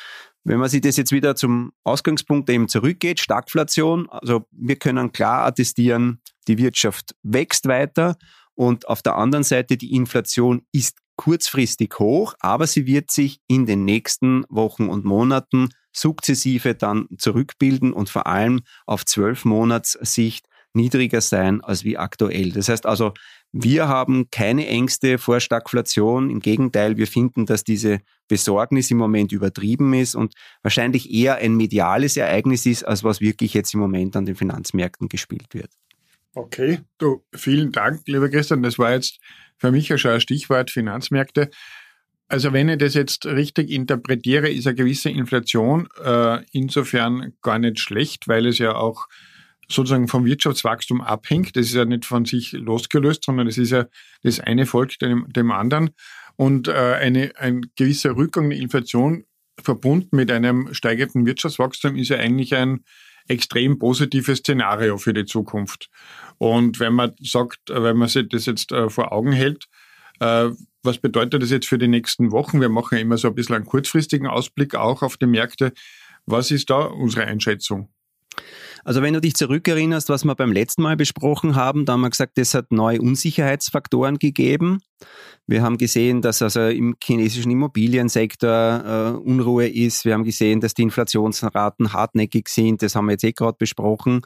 wenn 0.45 0.59
man 0.59 0.69
sich 0.69 0.81
das 0.81 0.97
jetzt 0.97 1.13
wieder 1.13 1.37
zum 1.37 1.73
Ausgangspunkt 1.85 2.49
eben 2.51 2.69
zurückgeht, 2.69 3.21
Stagflation, 3.21 4.09
also 4.09 4.47
wir 4.51 4.77
können 4.77 5.13
klar 5.13 5.45
attestieren, 5.47 6.21
die 6.49 6.59
Wirtschaft 6.59 7.15
wächst 7.23 7.67
weiter 7.67 8.17
und 8.55 8.89
auf 8.89 9.03
der 9.03 9.17
anderen 9.17 9.45
Seite 9.45 9.77
die 9.77 9.95
Inflation 9.95 10.63
ist 10.73 10.99
kurzfristig 11.17 11.99
hoch, 11.99 12.35
aber 12.41 12.67
sie 12.67 12.87
wird 12.87 13.11
sich 13.11 13.41
in 13.47 13.67
den 13.67 13.85
nächsten 13.85 14.45
Wochen 14.49 14.89
und 14.89 15.05
Monaten 15.05 15.69
sukzessive 15.93 16.75
dann 16.75 17.09
zurückbilden 17.19 17.93
und 17.93 18.09
vor 18.09 18.27
allem 18.27 18.63
auf 18.87 19.05
zwölf 19.05 19.45
Monats 19.45 19.99
Sicht 20.01 20.47
niedriger 20.73 21.21
sein 21.21 21.61
als 21.63 21.85
wie 21.85 21.99
aktuell. 21.99 22.53
Das 22.53 22.69
heißt 22.69 22.87
also, 22.87 23.13
wir 23.53 23.89
haben 23.89 24.31
keine 24.31 24.67
Ängste 24.69 25.19
vor 25.19 25.41
Stagflation. 25.41 26.31
Im 26.31 26.41
Gegenteil, 26.41 26.97
wir 26.97 27.07
finden, 27.07 27.47
dass 27.47 27.65
diese 27.65 28.01
Besorgnis 28.29 28.91
im 28.91 28.99
Moment 28.99 29.33
übertrieben 29.33 29.93
ist 29.93 30.15
und 30.15 30.35
wahrscheinlich 30.63 31.13
eher 31.13 31.37
ein 31.37 31.57
mediales 31.57 32.17
Ereignis 32.17 32.65
ist, 32.67 32.85
als 32.85 33.03
was 33.03 33.21
wirklich 33.21 33.55
jetzt 33.55 33.75
im 33.75 33.81
Moment 33.81 34.15
an 34.15 34.25
den 34.25 34.37
Finanzmärkten 34.37 35.09
gespielt 35.09 35.53
wird. 35.53 35.71
Okay, 36.35 36.81
du, 36.99 37.25
vielen 37.35 37.73
Dank, 37.73 38.03
lieber 38.07 38.29
Christian. 38.29 38.63
Das 38.63 38.79
war 38.79 38.93
jetzt 38.93 39.19
für 39.59 39.73
mich 39.73 39.89
ja 39.89 39.99
schon 39.99 40.13
ein 40.13 40.21
Stichwort 40.21 40.71
Finanzmärkte. 40.71 41.51
Also 42.29 42.53
wenn 42.53 42.69
ich 42.69 42.79
das 42.79 42.95
jetzt 42.95 43.27
richtig 43.27 43.71
interpretiere, 43.71 44.49
ist 44.49 44.69
eine 44.69 44.77
gewisse 44.77 45.11
Inflation 45.11 45.89
äh, 46.05 46.45
insofern 46.53 47.33
gar 47.43 47.59
nicht 47.59 47.81
schlecht, 47.81 48.29
weil 48.29 48.47
es 48.47 48.59
ja 48.59 48.77
auch 48.77 49.09
sozusagen 49.71 50.09
vom 50.09 50.25
Wirtschaftswachstum 50.25 51.01
abhängt. 51.01 51.57
Das 51.57 51.67
ist 51.67 51.75
ja 51.75 51.85
nicht 51.85 52.05
von 52.05 52.25
sich 52.25 52.53
losgelöst, 52.53 53.25
sondern 53.25 53.47
es 53.47 53.59
ist 53.59 53.71
ja 53.71 53.87
das 54.23 54.41
eine 54.41 54.67
folgt 54.67 55.03
dem, 55.03 55.27
dem 55.33 55.51
anderen. 55.51 55.91
Und 56.37 56.69
äh, 56.69 56.73
eine, 56.73 57.33
ein 57.37 57.71
gewisser 57.77 58.17
Rückgang 58.17 58.51
der 58.51 58.59
Inflation 58.59 59.25
verbunden 59.63 60.17
mit 60.17 60.31
einem 60.31 60.73
steigenden 60.73 61.27
Wirtschaftswachstum 61.27 61.97
ist 61.97 62.09
ja 62.09 62.19
eigentlich 62.19 62.55
ein 62.55 62.85
extrem 63.29 63.79
positives 63.79 64.39
Szenario 64.39 64.99
für 64.99 65.13
die 65.13 65.27
Zukunft. 65.27 65.89
Und 66.39 66.81
wenn 66.81 66.95
man 66.95 67.13
sagt, 67.21 67.61
wenn 67.69 67.97
man 67.97 68.09
sich 68.09 68.29
das 68.29 68.47
jetzt 68.47 68.73
äh, 68.73 68.89
vor 68.89 69.13
Augen 69.13 69.33
hält, 69.33 69.67
äh, 70.21 70.51
was 70.83 70.99
bedeutet 70.99 71.43
das 71.43 71.51
jetzt 71.51 71.69
für 71.69 71.79
die 71.79 71.89
nächsten 71.89 72.33
Wochen? 72.33 72.61
Wir 72.61 72.71
machen 72.71 72.97
ja 72.97 73.03
immer 73.03 73.19
so 73.19 73.29
ein 73.29 73.35
bisschen 73.35 73.57
einen 73.57 73.67
kurzfristigen 73.67 74.27
Ausblick 74.27 74.75
auch 74.75 75.03
auf 75.03 75.17
die 75.17 75.27
Märkte. 75.27 75.73
Was 76.27 76.51
ist 76.51 76.71
da 76.71 76.81
unsere 76.85 77.27
Einschätzung? 77.27 77.91
Also 78.85 79.03
wenn 79.03 79.15
du 79.15 79.21
dich 79.21 79.35
zurückerinnerst, 79.35 80.09
was 80.09 80.25
wir 80.25 80.35
beim 80.35 80.53
letzten 80.53 80.83
Mal 80.83 80.97
besprochen 80.97 81.55
haben, 81.55 81.85
da 81.85 81.95
haben 81.95 82.01
wir 82.01 82.11
gesagt, 82.11 82.39
es 82.39 82.55
hat 82.55 82.73
neue 82.73 83.01
Unsicherheitsfaktoren 83.01 84.19
gegeben. 84.19 84.81
Wir 85.51 85.63
haben 85.63 85.79
gesehen, 85.79 86.23
dass 86.23 86.43
also 86.43 86.69
im 86.69 86.95
chinesischen 87.03 87.51
Immobiliensektor 87.51 88.85
äh, 89.19 89.29
Unruhe 89.29 89.67
ist. 89.67 90.05
Wir 90.05 90.15
haben 90.15 90.23
gesehen, 90.23 90.61
dass 90.61 90.75
die 90.75 90.83
Inflationsraten 90.83 91.93
hartnäckig 91.93 92.49
sind. 92.49 92.83
Das 92.83 92.95
haben 92.95 93.07
wir 93.07 93.13
jetzt 93.13 93.25
eh 93.25 93.33
gerade 93.33 93.57
besprochen. 93.59 94.21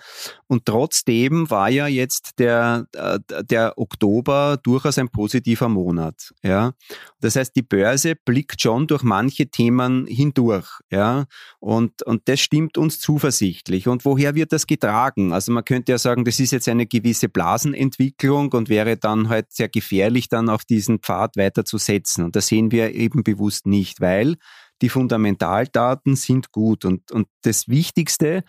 Und 0.48 0.66
trotzdem 0.66 1.48
war 1.48 1.70
ja 1.70 1.86
jetzt 1.86 2.38
der, 2.38 2.86
äh, 2.92 3.18
der 3.42 3.78
Oktober 3.78 4.58
durchaus 4.62 4.98
ein 4.98 5.08
positiver 5.08 5.70
Monat. 5.70 6.34
Ja, 6.42 6.74
das 7.20 7.36
heißt, 7.36 7.56
die 7.56 7.62
Börse 7.62 8.16
blickt 8.22 8.60
schon 8.60 8.86
durch 8.86 9.02
manche 9.02 9.46
Themen 9.46 10.06
hindurch. 10.06 10.68
Ja, 10.90 11.24
und 11.58 12.02
und 12.02 12.28
das 12.28 12.40
stimmt 12.40 12.76
uns 12.76 13.00
zuversichtlich. 13.00 13.88
Und 13.88 14.04
woher 14.04 14.34
wird 14.34 14.52
das 14.52 14.66
getragen? 14.66 15.32
Also 15.32 15.52
man 15.52 15.64
könnte 15.64 15.92
ja 15.92 15.98
sagen, 15.98 16.26
das 16.26 16.38
ist 16.38 16.50
jetzt 16.50 16.68
eine 16.68 16.84
gewisse 16.84 17.30
Blasenentwicklung 17.30 18.52
und 18.52 18.68
wäre 18.68 18.98
dann 18.98 19.30
halt 19.30 19.46
sehr 19.52 19.70
gefährlich, 19.70 20.28
dann 20.28 20.50
diesen 20.64 20.98
Pfad 20.98 21.36
weiterzusetzen. 21.36 22.24
Und 22.24 22.36
das 22.36 22.46
sehen 22.46 22.70
wir 22.70 22.94
eben 22.94 23.22
bewusst 23.22 23.66
nicht, 23.66 24.00
weil 24.00 24.36
die 24.82 24.88
Fundamentaldaten 24.88 26.16
sind 26.16 26.52
gut. 26.52 26.84
Und, 26.84 27.10
und 27.12 27.28
das 27.42 27.68
Wichtigste, 27.68 28.44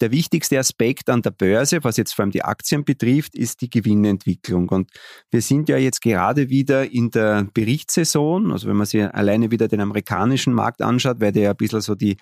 der 0.00 0.10
wichtigste 0.10 0.58
Aspekt 0.58 1.08
an 1.08 1.22
der 1.22 1.30
Börse, 1.30 1.84
was 1.84 1.96
jetzt 1.96 2.14
vor 2.14 2.24
allem 2.24 2.32
die 2.32 2.44
Aktien 2.44 2.84
betrifft, 2.84 3.36
ist 3.36 3.60
die 3.60 3.70
Gewinnentwicklung. 3.70 4.68
Und 4.68 4.90
wir 5.30 5.40
sind 5.40 5.68
ja 5.68 5.76
jetzt 5.76 6.02
gerade 6.02 6.48
wieder 6.50 6.90
in 6.90 7.10
der 7.10 7.46
Berichtssaison. 7.54 8.50
Also 8.50 8.68
wenn 8.68 8.76
man 8.76 8.86
sich 8.86 9.02
alleine 9.02 9.50
wieder 9.52 9.68
den 9.68 9.80
amerikanischen 9.80 10.54
Markt 10.54 10.82
anschaut, 10.82 11.20
weil 11.20 11.32
der 11.32 11.42
ja 11.42 11.50
ein 11.50 11.56
bisschen 11.56 11.80
so 11.80 11.94
die, 11.94 12.16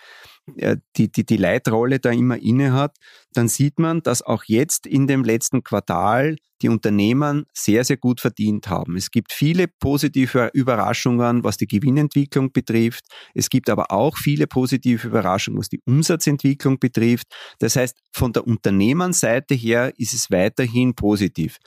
die, 0.97 1.11
die, 1.11 1.25
die 1.25 1.37
Leitrolle 1.37 1.99
da 2.01 2.11
immer 2.11 2.39
inne 2.39 2.73
hat, 2.73 2.97
dann 3.33 3.49
sieht 3.49 3.79
man, 3.79 4.03
dass 4.03 4.23
auch 4.23 4.45
jetzt 4.47 4.87
in 4.87 5.07
dem 5.07 5.25
letzten 5.25 5.63
Quartal 5.63 6.37
die 6.63 6.69
Unternehmen 6.69 7.47
sehr, 7.55 7.85
sehr 7.85 7.97
gut 7.97 8.21
verdient 8.21 8.69
haben. 8.69 8.97
Es 8.97 9.11
gibt 9.11 9.33
viele 9.33 9.67
positive 9.67 10.51
Überraschungen, 10.53 11.43
was 11.43 11.57
die 11.57 11.67
Gewinnentwicklung 11.67 12.53
betrifft. 12.53 13.05
Es 13.35 13.49
gibt 13.49 13.71
aber 13.71 13.91
auch 13.91 14.17
viele 14.17 14.47
positive 14.47 15.07
Überraschungen, 15.09 15.59
was 15.59 15.69
die 15.69 15.81
Umsatzentwicklung 15.87 16.79
betrifft. 16.79 17.27
Das 17.59 17.77
heißt, 17.77 17.99
von 18.13 18.33
der 18.33 18.47
Unternehmensseite 18.47 19.55
her 19.55 19.93
ist 19.97 20.13
es 20.13 20.31
weiterhin 20.31 20.95
positiv. 20.95 21.59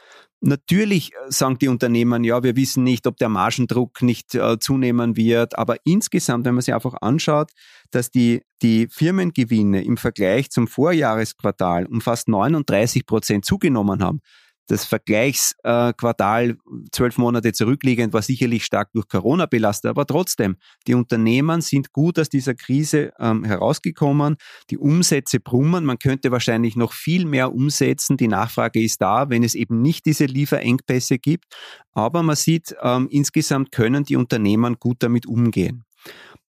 Natürlich 0.45 1.13
sagen 1.29 1.57
die 1.57 1.69
Unternehmen, 1.69 2.25
ja, 2.25 2.43
wir 2.43 2.57
wissen 2.57 2.83
nicht, 2.83 3.07
ob 3.07 3.15
der 3.15 3.29
Margendruck 3.29 4.01
nicht 4.01 4.35
äh, 4.35 4.59
zunehmen 4.59 5.15
wird, 5.15 5.57
aber 5.57 5.77
insgesamt, 5.85 6.43
wenn 6.43 6.53
man 6.53 6.61
sich 6.61 6.73
einfach 6.73 6.95
anschaut, 6.99 7.51
dass 7.91 8.11
die, 8.11 8.41
die 8.61 8.89
Firmengewinne 8.91 9.85
im 9.85 9.95
Vergleich 9.95 10.51
zum 10.51 10.67
Vorjahresquartal 10.67 11.85
um 11.85 12.01
fast 12.01 12.27
39 12.27 13.05
Prozent 13.05 13.45
zugenommen 13.45 14.03
haben, 14.03 14.19
das 14.67 14.85
Vergleichsquartal 14.85 16.57
zwölf 16.91 17.17
Monate 17.17 17.53
zurückliegend 17.53 18.13
war 18.13 18.21
sicherlich 18.21 18.63
stark 18.63 18.91
durch 18.93 19.07
Corona 19.07 19.45
belastet, 19.45 19.89
aber 19.89 20.05
trotzdem, 20.05 20.55
die 20.87 20.93
Unternehmen 20.93 21.61
sind 21.61 21.91
gut 21.91 22.17
aus 22.19 22.29
dieser 22.29 22.55
Krise 22.55 23.11
ähm, 23.19 23.43
herausgekommen. 23.43 24.37
Die 24.69 24.77
Umsätze 24.77 25.39
brummen. 25.39 25.85
Man 25.85 25.99
könnte 25.99 26.31
wahrscheinlich 26.31 26.75
noch 26.75 26.93
viel 26.93 27.25
mehr 27.25 27.53
umsetzen. 27.53 28.17
Die 28.17 28.27
Nachfrage 28.27 28.81
ist 28.81 29.01
da, 29.01 29.29
wenn 29.29 29.43
es 29.43 29.55
eben 29.55 29.81
nicht 29.81 30.05
diese 30.05 30.25
Lieferengpässe 30.25 31.19
gibt. 31.19 31.45
Aber 31.93 32.23
man 32.23 32.35
sieht, 32.35 32.75
ähm, 32.81 33.07
insgesamt 33.09 33.71
können 33.71 34.03
die 34.03 34.15
Unternehmen 34.15 34.77
gut 34.79 34.97
damit 34.99 35.25
umgehen. 35.25 35.83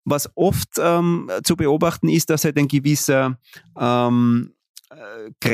Was 0.04 0.30
oft 0.36 0.70
ähm, 0.78 1.30
zu 1.44 1.56
beobachten 1.56 2.08
ist, 2.08 2.30
dass 2.30 2.44
halt 2.44 2.56
ein 2.56 2.68
gewisser 2.68 3.38
ähm, 3.78 4.52
äh, 4.52 4.57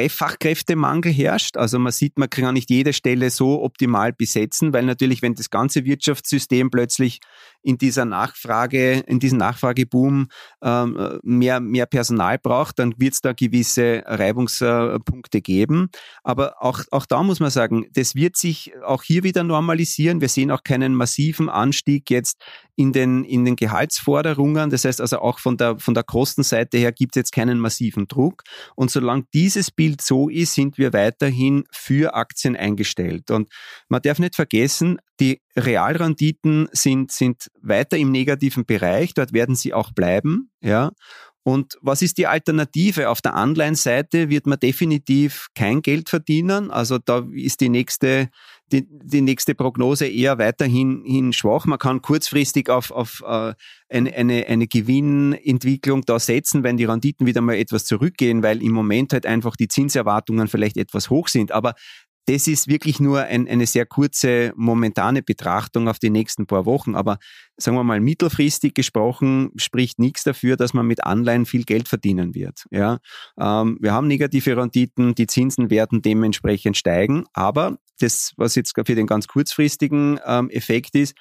Fachkräftemangel 0.09 1.13
herrscht. 1.13 1.57
Also 1.57 1.79
man 1.79 1.93
sieht, 1.93 2.19
man 2.19 2.31
kann 2.31 2.55
nicht 2.55 2.71
jede 2.71 2.93
Stelle 2.93 3.31
so 3.31 3.63
optimal 3.63 4.13
besetzen, 4.13 4.73
weil 4.73 4.85
natürlich, 4.85 5.23
wenn 5.23 5.35
das 5.35 5.51
ganze 5.51 5.85
Wirtschaftssystem 5.85 6.71
plötzlich 6.71 7.21
in 7.63 7.79
dieser 7.79 8.05
Nachfrage, 8.05 9.01
in 9.07 9.19
diesem 9.19 9.39
Nachfrageboom 9.39 10.29
ähm, 10.63 11.21
mehr, 11.23 11.61
mehr 11.61 11.87
Personal 11.87 12.39
braucht, 12.39 12.79
dann 12.79 12.95
wird 12.99 13.15
es 13.15 13.21
da 13.21 13.33
gewisse 13.33 14.03
Reibungspunkte 14.07 15.41
geben. 15.41 15.89
Aber 16.23 16.63
auch, 16.63 16.81
auch 16.91 17.07
da 17.07 17.23
muss 17.23 17.41
man 17.41 17.51
sagen, 17.51 17.87
das 17.93 18.15
wird 18.15 18.37
sich 18.37 18.73
auch 18.85 19.03
hier 19.03 19.25
wieder 19.25 19.43
normalisieren. 19.43 20.21
Wir 20.21 20.29
sehen 20.29 20.51
auch 20.51 20.63
keinen 20.63 20.95
massiven 20.95 21.49
Anstieg 21.49 22.11
jetzt 22.11 22.41
in 22.77 22.93
den, 22.93 23.25
in 23.25 23.45
den 23.45 23.57
Gehaltsforderungen. 23.57 24.71
Das 24.71 24.85
heißt 24.85 25.01
also 25.01 25.19
auch 25.19 25.39
von 25.39 25.57
der, 25.57 25.79
von 25.79 25.95
der 25.95 26.03
Kostenseite 26.03 26.79
her 26.79 26.93
gibt 26.93 27.17
es 27.17 27.21
jetzt 27.21 27.33
keinen 27.33 27.59
massiven 27.59 28.07
Druck. 28.09 28.43
Und 28.75 28.91
solange 28.91 29.25
dieses 29.33 29.71
Bild 29.71 30.01
so 30.01 30.29
ist, 30.29 30.55
sind 30.55 30.79
wir 30.79 30.93
weiterhin 30.93 31.65
für 31.71 32.15
Aktien 32.15 32.57
eingestellt. 32.57 33.31
Und 33.31 33.49
man 33.89 34.03
darf 34.03 34.19
nicht 34.19 34.35
vergessen, 34.37 34.99
die 35.21 35.41
Realrenditen 35.57 36.69
sind, 36.73 37.13
sind 37.13 37.51
weiter 37.61 37.97
im 37.97 38.11
negativen 38.11 38.65
Bereich. 38.67 39.15
Dort 39.15 39.33
werden 39.33 39.55
sie 39.55 39.73
auch 39.73 39.93
bleiben. 39.93 40.51
Ja. 40.61 40.91
Und 41.45 41.77
was 41.83 42.01
ist 42.01 42.17
die 42.17 42.27
Alternative? 42.27 43.11
Auf 43.11 43.21
der 43.21 43.35
Anleihenseite 43.35 44.31
wird 44.31 44.47
man 44.47 44.59
definitiv 44.59 45.49
kein 45.55 45.83
Geld 45.83 46.09
verdienen. 46.09 46.71
Also 46.71 46.97
da 46.97 47.23
ist 47.35 47.61
die 47.61 47.69
nächste, 47.69 48.31
die, 48.73 48.87
die 48.89 49.21
nächste 49.21 49.55
Prognose 49.55 50.07
eher 50.07 50.39
weiterhin 50.39 51.03
hin 51.05 51.35
schwach. 51.35 51.67
Man 51.67 51.79
kann 51.79 52.01
kurzfristig 52.01 52.71
auf, 52.71 52.91
auf 52.91 53.23
äh, 53.27 53.53
eine, 53.91 54.15
eine, 54.15 54.47
eine 54.47 54.67
Gewinnentwicklung 54.67 56.03
da 56.07 56.19
setzen, 56.19 56.63
wenn 56.63 56.79
die 56.79 56.87
Renditen 56.87 57.27
wieder 57.27 57.43
mal 57.43 57.57
etwas 57.57 57.85
zurückgehen, 57.85 58.43
weil 58.43 58.63
im 58.63 58.73
Moment 58.73 59.13
halt 59.13 59.27
einfach 59.27 59.55
die 59.55 59.69
Zinserwartungen 59.69 60.49
vielleicht 60.49 60.79
etwas 60.79 61.11
hoch 61.11 61.29
sind. 61.29 61.53
Aber 61.53 61.75
das 62.27 62.47
ist 62.47 62.69
wirklich 62.69 63.01
nur 63.01 63.23
ein, 63.23 63.49
eine 63.49 63.67
sehr 63.67 63.87
kurze 63.87 64.53
momentane 64.57 65.23
Betrachtung 65.23 65.89
auf 65.89 65.99
die 65.99 66.11
nächsten 66.11 66.47
paar 66.47 66.65
Wochen. 66.65 66.95
Aber 66.95 67.19
sagen 67.57 67.77
wir 67.77 67.85
mal, 67.85 68.01
mittelfristig 68.01 68.75
gesprochen 68.75 69.51
spricht 69.57 69.99
nichts 69.99 70.25
dafür, 70.25 70.57
dass 70.57 70.75
man 70.75 70.87
mit 70.87 71.05
Anleihen 71.05 71.47
viel 71.47 71.65
Geld 71.65 71.89
verdienen 71.89 72.35
wird. 72.35 72.65
Ja, 72.71 72.99
ähm, 73.39 73.79
wir 73.81 73.93
haben 73.93 74.07
negative 74.07 74.57
Renditen, 74.57 75.15
die 75.15 75.27
Zinsen 75.27 75.71
werden 75.71 76.03
dementsprechend 76.03 76.77
steigen. 76.77 77.27
Aber 77.33 77.79
das, 78.01 78.33
was 78.37 78.55
jetzt 78.55 78.75
für 78.75 78.95
den 78.95 79.07
ganz 79.07 79.29
kurzfristigen 79.29 80.19
ähm, 80.27 80.51
Effekt 80.51 80.95
ist, 80.95 81.15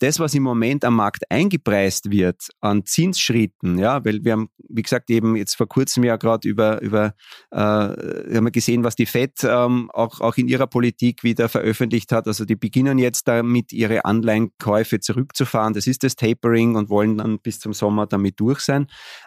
das, 0.00 0.18
was 0.18 0.34
im 0.34 0.42
Moment 0.42 0.84
am 0.84 0.96
Markt 0.96 1.30
eingepreist 1.30 2.10
wird 2.10 2.48
an 2.60 2.86
Zinsschritten, 2.86 3.78
ja, 3.78 4.02
weil 4.04 4.24
wir 4.24 4.32
haben, 4.32 4.48
wie 4.68 4.82
gesagt, 4.82 5.10
eben 5.10 5.36
jetzt 5.36 5.54
vor 5.56 5.68
kurzem 5.68 6.04
ja 6.04 6.16
gerade 6.16 6.48
über, 6.48 6.80
über 6.80 7.14
äh, 7.50 7.58
haben 7.58 8.44
wir 8.44 8.50
gesehen, 8.50 8.82
was 8.82 8.96
die 8.96 9.04
FED 9.04 9.44
ähm, 9.44 9.90
auch, 9.92 10.20
auch 10.20 10.36
in 10.38 10.48
ihrer 10.48 10.66
Politik 10.66 11.22
wieder 11.22 11.50
veröffentlicht 11.50 12.12
hat. 12.12 12.26
Also 12.26 12.46
die 12.46 12.56
beginnen 12.56 12.98
jetzt 12.98 13.28
damit, 13.28 13.72
ihre 13.72 14.06
Anleihenkäufe 14.06 15.00
zurückzufahren. 15.00 15.74
Das 15.74 15.86
ist 15.86 16.02
das 16.02 16.16
Tapering 16.16 16.76
und 16.76 16.88
wollen 16.88 17.18
dann 17.18 17.38
bis 17.38 17.60
zum 17.60 17.74
Sommer 17.74 18.06
damit 18.06 18.40
durch 18.40 18.60
sein. 18.60 18.86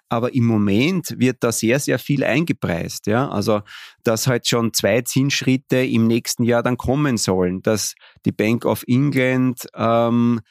Aber 0.09 0.33
im 0.33 0.45
Moment 0.45 1.19
wird 1.19 1.37
da 1.41 1.51
sehr, 1.51 1.79
sehr 1.79 1.99
viel 1.99 2.23
eingepreist. 2.23 3.05
Ja? 3.05 3.29
Also, 3.29 3.61
dass 4.03 4.25
halt 4.25 4.47
schon 4.47 4.73
zwei 4.73 5.01
Zinsschritte 5.01 5.77
im 5.77 6.07
nächsten 6.07 6.43
Jahr 6.43 6.63
dann 6.63 6.77
kommen 6.77 7.17
sollen, 7.17 7.61
dass 7.61 7.93
die 8.25 8.31
Bank 8.31 8.65
of 8.65 8.83
England 8.87 9.67
ähm, 9.75 10.41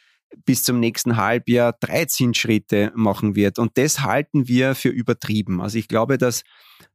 bis 0.44 0.62
zum 0.64 0.80
nächsten 0.80 1.16
Halbjahr 1.16 1.74
13 1.80 2.34
Schritte 2.34 2.92
machen 2.94 3.36
wird. 3.36 3.58
Und 3.58 3.76
das 3.78 4.00
halten 4.00 4.48
wir 4.48 4.74
für 4.74 4.88
übertrieben. 4.88 5.60
Also 5.60 5.78
ich 5.78 5.88
glaube, 5.88 6.18
dass 6.18 6.42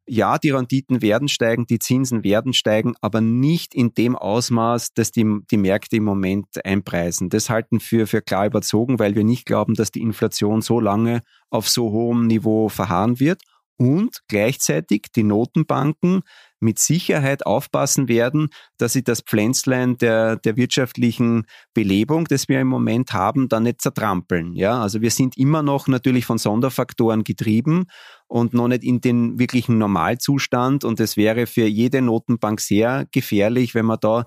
ja, 0.10 0.38
die 0.38 0.52
Renditen 0.52 1.02
werden 1.02 1.28
steigen, 1.28 1.68
die 1.68 1.80
Zinsen 1.80 2.24
werden 2.24 2.54
steigen, 2.54 2.96
aber 3.02 3.20
nicht 3.20 3.76
in 3.76 3.94
dem 3.94 4.16
Ausmaß, 4.16 4.94
dass 4.94 5.12
die, 5.12 5.26
die 5.52 5.58
Märkte 5.58 5.98
im 5.98 6.06
Moment 6.06 6.66
einpreisen. 6.66 7.30
Das 7.30 7.50
halten 7.50 7.80
wir 7.90 8.08
für 8.08 8.22
klar 8.22 8.46
überzogen, 8.46 9.00
weil 9.00 9.16
wir 9.16 9.26
nicht 9.26 9.46
glauben, 9.46 9.74
dass 9.74 9.92
die 9.92 10.02
Inflation 10.02 10.62
so 10.62 10.80
lange 10.80 11.24
auf 11.50 11.68
so 11.68 11.92
hohem 11.92 12.28
Niveau 12.28 12.70
verharren 12.70 13.20
wird. 13.20 13.42
Und 13.78 14.22
gleichzeitig 14.28 15.08
die 15.16 15.24
Notenbanken 15.24 16.24
mit 16.60 16.80
Sicherheit 16.80 17.46
aufpassen 17.46 18.08
werden, 18.08 18.50
dass 18.78 18.94
sie 18.94 19.04
das 19.04 19.22
Pflänzlein 19.22 19.98
der, 19.98 20.38
der 20.38 20.58
wirtschaftlichen 20.58 21.46
Belebung, 21.74 22.26
das 22.26 22.50
wir 22.50 22.60
im 22.60 22.68
Moment 22.68 23.14
haben, 23.14 23.48
dann 23.48 23.64
nicht 23.64 23.82
zertrampeln. 23.82 24.56
Ja, 24.56 24.82
also 24.82 25.02
wir 25.02 25.12
sind 25.12 25.38
immer 25.38 25.62
noch 25.62 25.88
natürlich 25.88 26.26
von 26.26 26.40
Sonderfaktoren 26.40 27.24
getrieben 27.24 27.86
und 28.28 28.54
noch 28.54 28.68
nicht 28.68 28.84
in 28.84 29.02
den 29.02 29.38
wirklichen 29.38 29.78
Normalzustand 29.78 30.84
und 30.84 31.00
es 31.00 31.16
wäre 31.16 31.46
für 31.46 31.66
jede 31.66 32.02
Notenbank 32.02 32.60
sehr 32.60 33.06
gefährlich, 33.12 33.76
wenn 33.76 33.86
man 33.86 34.00
da 34.02 34.26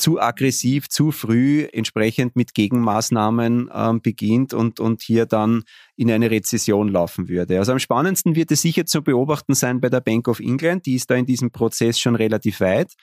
zu 0.00 0.20
aggressiv, 0.20 0.88
zu 0.88 1.12
früh 1.12 1.68
entsprechend 1.72 2.34
mit 2.34 2.54
Gegenmaßnahmen 2.54 3.70
ähm, 3.72 4.00
beginnt 4.00 4.54
und, 4.54 4.80
und 4.80 5.02
hier 5.02 5.26
dann 5.26 5.62
in 5.96 6.10
eine 6.10 6.30
Rezession 6.30 6.88
laufen 6.88 7.28
würde. 7.28 7.58
Also 7.58 7.72
am 7.72 7.78
spannendsten 7.78 8.34
wird 8.34 8.50
es 8.50 8.62
sicher 8.62 8.86
zu 8.86 9.02
beobachten 9.02 9.54
sein 9.54 9.80
bei 9.80 9.90
der 9.90 10.00
Bank 10.00 10.28
of 10.28 10.40
England. 10.40 10.86
Die 10.86 10.94
ist 10.94 11.10
da 11.10 11.14
in 11.14 11.26
diesem 11.26 11.50
Prozess 11.50 11.98
schon 11.98 12.16
relativ 12.16 12.60
weit. 12.60 12.94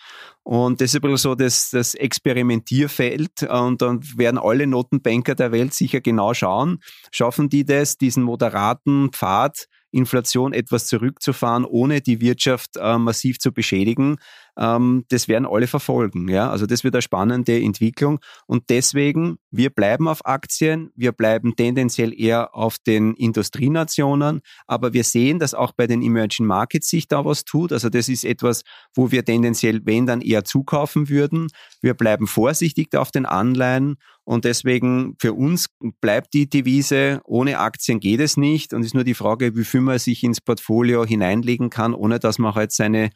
Und 0.44 0.82
das 0.82 0.94
ist 0.94 1.04
ein 1.04 1.18
so 1.18 1.36
das, 1.36 1.70
das 1.70 1.94
Experimentierfeld. 1.94 3.44
Und 3.44 3.82
dann 3.82 4.01
werden 4.18 4.39
alle 4.39 4.68
Notenbanker 4.68 5.36
der 5.36 5.51
Welt 5.51 5.74
sicher 5.74 6.01
genau 6.01 6.34
schauen, 6.34 6.80
schaffen 7.12 7.50
die 7.50 7.66
das, 7.66 7.98
diesen 7.98 8.24
moderaten 8.24 9.12
Pfad 9.12 9.68
Inflation 9.92 10.54
etwas 10.54 10.88
zurückzufahren, 10.88 11.66
ohne 11.66 12.01
die 12.01 12.20
Wirtschaft 12.22 12.77
äh, 12.77 12.98
massiv 12.98 13.39
zu 13.39 13.51
beschädigen. 13.51 14.18
Ähm, 14.58 15.06
das 15.10 15.28
werden 15.28 15.46
alle 15.46 15.68
verfolgen. 15.68 16.28
Ja? 16.28 16.50
Also 16.50 16.66
das 16.66 16.84
wird 16.84 16.96
eine 16.96 17.02
spannende 17.02 17.60
Entwicklung. 17.62 18.20
Und 18.46 18.70
deswegen, 18.70 19.38
wir 19.52 19.70
bleiben 19.70 20.08
auf 20.08 20.26
Aktien, 20.26 20.92
wir 20.96 21.12
bleiben 21.12 21.56
tendenziell 21.56 22.20
eher 22.20 22.56
auf 22.56 22.78
den 22.80 23.14
Industrienationen, 23.14 24.42
aber 24.66 24.94
wir 24.94 25.04
sehen, 25.04 25.40
dass 25.40 25.54
auch 25.54 25.72
bei 25.74 25.88
den 25.88 26.02
Emerging 26.02 26.46
Markets 26.46 26.90
sich 26.90 27.08
da 27.08 27.24
was 27.26 27.46
tut. 27.46 27.72
Also 27.72 27.90
das 27.90 28.10
ist 28.10 28.26
etwas, 28.26 28.64
wo 28.96 29.12
wir 29.12 29.24
tendenziell, 29.24 29.82
wenn 29.86 30.06
dann 30.06 30.22
eher 30.22 30.44
zukaufen 30.44 31.10
würden. 31.10 31.48
Wir 31.82 31.94
bleiben 31.94 32.28
vorsichtig 32.28 32.96
auf 32.96 33.12
den 33.12 33.26
Anleihen 33.26 33.98
und 34.28 34.44
deswegen 34.44 35.16
für 35.22 35.32
uns 35.32 35.68
bleibt 36.02 36.34
die 36.34 36.50
Devise, 36.50 37.22
ohne 37.24 37.60
Aktien 37.60 38.02
geht 38.02 38.20
es 38.20 38.36
nicht. 38.36 38.74
Und 38.74 38.84
ist 38.84 38.94
nur 38.94 39.06
die 39.06 39.14
Frage, 39.14 39.56
wie 39.56 39.64
viel 39.64 39.80
man 39.80 40.00
sich 40.00 40.22
ins 40.22 40.42
Portfolio 40.42 41.06
hineinlegen 41.06 41.70
kann, 41.70 41.94
ohne 41.94 42.20
dass 42.20 42.38
man 42.38 42.54
halt 42.54 42.74
seine, 42.74 43.10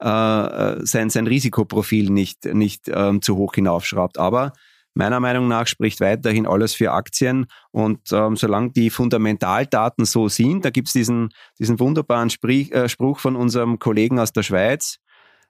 äh, 0.00 0.86
sein, 0.86 1.10
sein 1.10 1.26
Risikoprofil 1.26 2.10
nicht, 2.10 2.44
nicht 2.44 2.88
ähm, 2.88 3.22
zu 3.22 3.36
hoch 3.36 3.54
hinaufschraubt. 3.54 4.18
Aber 4.18 4.52
meiner 4.94 5.20
Meinung 5.20 5.48
nach 5.48 5.66
spricht 5.66 6.00
weiterhin 6.00 6.46
alles 6.46 6.74
für 6.74 6.92
Aktien. 6.92 7.46
Und 7.70 8.12
ähm, 8.12 8.36
solange 8.36 8.72
die 8.72 8.90
Fundamentaldaten 8.90 10.04
so 10.04 10.28
sind, 10.28 10.64
da 10.64 10.70
gibt's 10.70 10.92
diesen, 10.92 11.30
diesen 11.58 11.78
wunderbaren 11.78 12.30
Sprich, 12.30 12.72
äh, 12.72 12.88
Spruch 12.88 13.20
von 13.20 13.36
unserem 13.36 13.78
Kollegen 13.78 14.18
aus 14.18 14.32
der 14.32 14.42
Schweiz, 14.42 14.98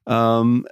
ähm, 0.06 0.66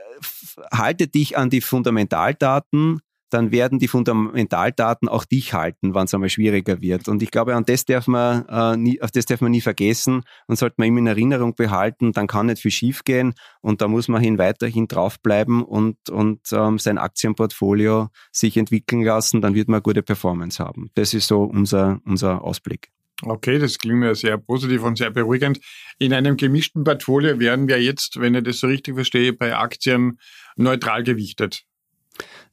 halte 0.72 1.08
dich 1.08 1.36
an 1.36 1.50
die 1.50 1.60
Fundamentaldaten, 1.60 3.00
dann 3.30 3.50
werden 3.50 3.78
die 3.78 3.88
Fundamentaldaten 3.88 5.08
auch 5.08 5.24
dich 5.24 5.52
halten, 5.52 5.94
wann 5.94 6.04
es 6.04 6.14
einmal 6.14 6.30
schwieriger 6.30 6.80
wird. 6.80 7.08
Und 7.08 7.22
ich 7.22 7.30
glaube, 7.30 7.54
an 7.54 7.64
das 7.64 7.84
darf 7.84 8.06
man 8.06 8.46
äh, 8.48 8.76
nie, 8.76 9.02
auf 9.02 9.10
das 9.10 9.26
darf 9.26 9.40
man 9.40 9.50
nie 9.50 9.60
vergessen 9.60 10.22
und 10.46 10.58
sollte 10.58 10.76
man 10.78 10.88
immer 10.88 10.98
in 10.98 11.06
Erinnerung 11.06 11.54
behalten, 11.54 12.12
dann 12.12 12.26
kann 12.26 12.46
nicht 12.46 12.62
viel 12.62 12.70
schiefgehen 12.70 13.34
und 13.60 13.80
da 13.80 13.88
muss 13.88 14.08
man 14.08 14.22
hin 14.22 14.38
weiterhin 14.38 14.88
draufbleiben 14.88 15.62
und, 15.62 16.10
und 16.10 16.40
ähm, 16.52 16.78
sein 16.78 16.98
Aktienportfolio 16.98 18.08
sich 18.32 18.56
entwickeln 18.56 19.02
lassen, 19.02 19.40
dann 19.40 19.54
wird 19.54 19.68
man 19.68 19.76
eine 19.76 19.82
gute 19.82 20.02
Performance 20.02 20.62
haben. 20.62 20.90
Das 20.94 21.14
ist 21.14 21.26
so 21.26 21.42
unser, 21.42 22.00
unser 22.04 22.42
Ausblick. 22.42 22.90
Okay, 23.22 23.58
das 23.58 23.78
klingt 23.78 24.00
mir 24.00 24.14
sehr 24.14 24.36
positiv 24.36 24.82
und 24.82 24.98
sehr 24.98 25.10
beruhigend. 25.10 25.58
In 25.98 26.12
einem 26.12 26.36
gemischten 26.36 26.84
Portfolio 26.84 27.38
werden 27.38 27.66
wir 27.66 27.82
jetzt, 27.82 28.20
wenn 28.20 28.34
ich 28.34 28.44
das 28.44 28.58
so 28.58 28.66
richtig 28.66 28.94
verstehe, 28.94 29.32
bei 29.32 29.56
Aktien 29.56 30.18
neutral 30.56 31.02
gewichtet. 31.02 31.64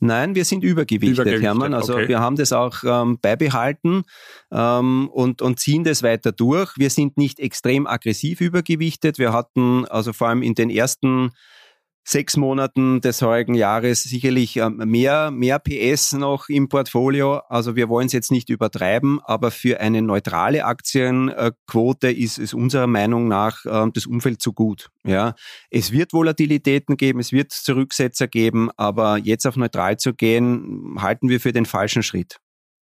Nein, 0.06 0.36
wir 0.36 0.44
sind 0.44 0.66
übergewichtet, 0.66 1.20
übergewichtet 1.20 1.44
Hermann. 1.44 1.74
Also 1.74 1.94
okay. 1.94 2.10
wir 2.10 2.20
haben 2.20 2.36
das 2.36 2.52
auch 2.52 2.84
ähm, 2.84 3.20
beibehalten 3.22 4.04
ähm, 4.52 5.10
und, 5.10 5.42
und 5.42 5.60
ziehen 5.60 5.86
das 5.86 6.04
weiter 6.04 6.34
durch. 6.34 6.74
Wir 6.78 6.90
sind 6.90 7.18
nicht 7.18 7.40
extrem 7.40 7.88
aggressiv 7.88 8.42
übergewichtet. 8.42 9.18
Wir 9.18 9.32
hatten 9.32 9.86
also 9.86 10.12
vor 10.12 10.28
allem 10.28 10.42
in 10.42 10.56
den 10.56 10.70
ersten 10.70 11.32
sechs 12.04 12.36
Monaten 12.38 13.02
des 13.02 13.22
heurigen 13.22 13.56
Jahres 13.56 14.04
sicherlich 14.04 14.58
ähm, 14.58 14.78
mehr, 14.86 15.32
mehr 15.32 15.60
PS 15.60 16.14
noch 16.14 16.50
im 16.50 16.68
Portfolio. 16.70 17.38
Also 17.50 17.76
wir 17.76 17.90
wollen 17.90 18.08
es 18.08 18.14
jetzt 18.14 18.32
nicht 18.32 18.50
übertreiben, 18.50 19.20
aber 19.24 19.52
für 19.52 19.80
eine 19.80 20.02
neutrale 20.02 20.66
Aktienquote 20.66 22.12
ist 22.12 22.40
es 22.40 22.54
unserer 22.54 22.88
Meinung 22.88 23.28
nach 23.28 23.66
ähm, 23.66 23.92
das 23.94 24.06
Umfeld 24.06 24.42
zu 24.42 24.54
gut. 24.54 24.90
Ja, 25.06 25.36
es 25.70 25.92
wird 25.92 26.14
Volatilitäten 26.14 26.98
geben, 26.98 27.20
es 27.20 27.32
wird 27.32 27.52
Zurücksetzer 27.52 28.28
geben, 28.28 28.70
aber 28.76 29.18
jetzt 29.18 29.46
auf 29.46 29.56
neutral 29.56 29.98
zu 29.98 30.14
gehen, 30.14 30.96
halten 31.00 31.30
wir 31.30 31.40
für 31.40 31.54
den 31.54 31.66
falschen 31.66 32.04
Schritt. 32.04 32.38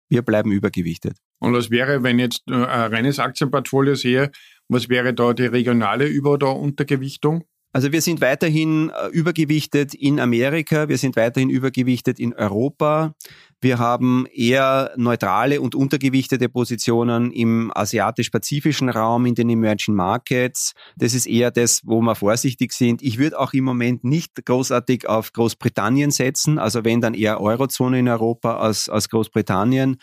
Wir 0.10 0.22
bleiben 0.22 0.52
übergewichtet. 0.52 1.18
Und 1.40 1.54
was 1.54 1.70
wäre, 1.70 2.04
wenn 2.04 2.20
jetzt 2.20 2.44
äh, 2.50 2.54
ein 2.54 2.94
reines 2.94 3.20
Aktienportfolio 3.20 3.96
sehe, 3.96 4.32
was 4.68 4.90
wäre 4.90 5.14
da 5.14 5.34
die 5.34 5.46
regionale 5.46 6.06
Über- 6.06 6.32
oder 6.32 6.56
Untergewichtung? 6.56 7.46
Also 7.76 7.92
wir 7.92 8.02
sind 8.02 8.22
weiterhin 8.22 8.90
äh, 8.90 9.10
übergewichtet 9.10 9.94
in 9.94 10.22
Amerika, 10.22 10.88
wir 10.88 10.98
sind 10.98 11.18
weiterhin 11.18 11.50
übergewichtet 11.50 12.22
in 12.22 12.34
Europa. 12.34 13.16
Wir 13.60 13.80
haben 13.80 14.28
eher 14.34 14.94
neutrale 14.96 15.60
und 15.60 15.76
untergewichtete 15.76 16.48
Positionen 16.48 17.34
im 17.34 17.74
asiatisch-pazifischen 17.76 18.88
Raum, 18.88 19.26
in 19.26 19.36
den 19.36 19.50
Emerging 19.50 19.94
Markets. 19.94 20.74
Das 20.96 21.14
ist 21.14 21.26
eher 21.26 21.52
das, 21.52 21.82
wo 21.84 22.00
wir 22.00 22.16
vorsichtig 22.16 22.72
sind. 22.72 23.02
Ich 23.02 23.18
würde 23.18 23.38
auch 23.38 23.52
im 23.52 23.66
Moment 23.66 24.06
nicht 24.06 24.46
großartig 24.46 25.10
auf 25.10 25.34
Großbritannien 25.34 26.12
setzen, 26.12 26.60
also 26.60 26.86
wenn 26.86 27.02
dann 27.02 27.14
eher 27.14 27.42
Eurozone 27.42 28.00
in 28.00 28.08
Europa 28.08 28.56
als, 28.56 28.88
als 28.88 29.10
Großbritannien. 29.10 29.98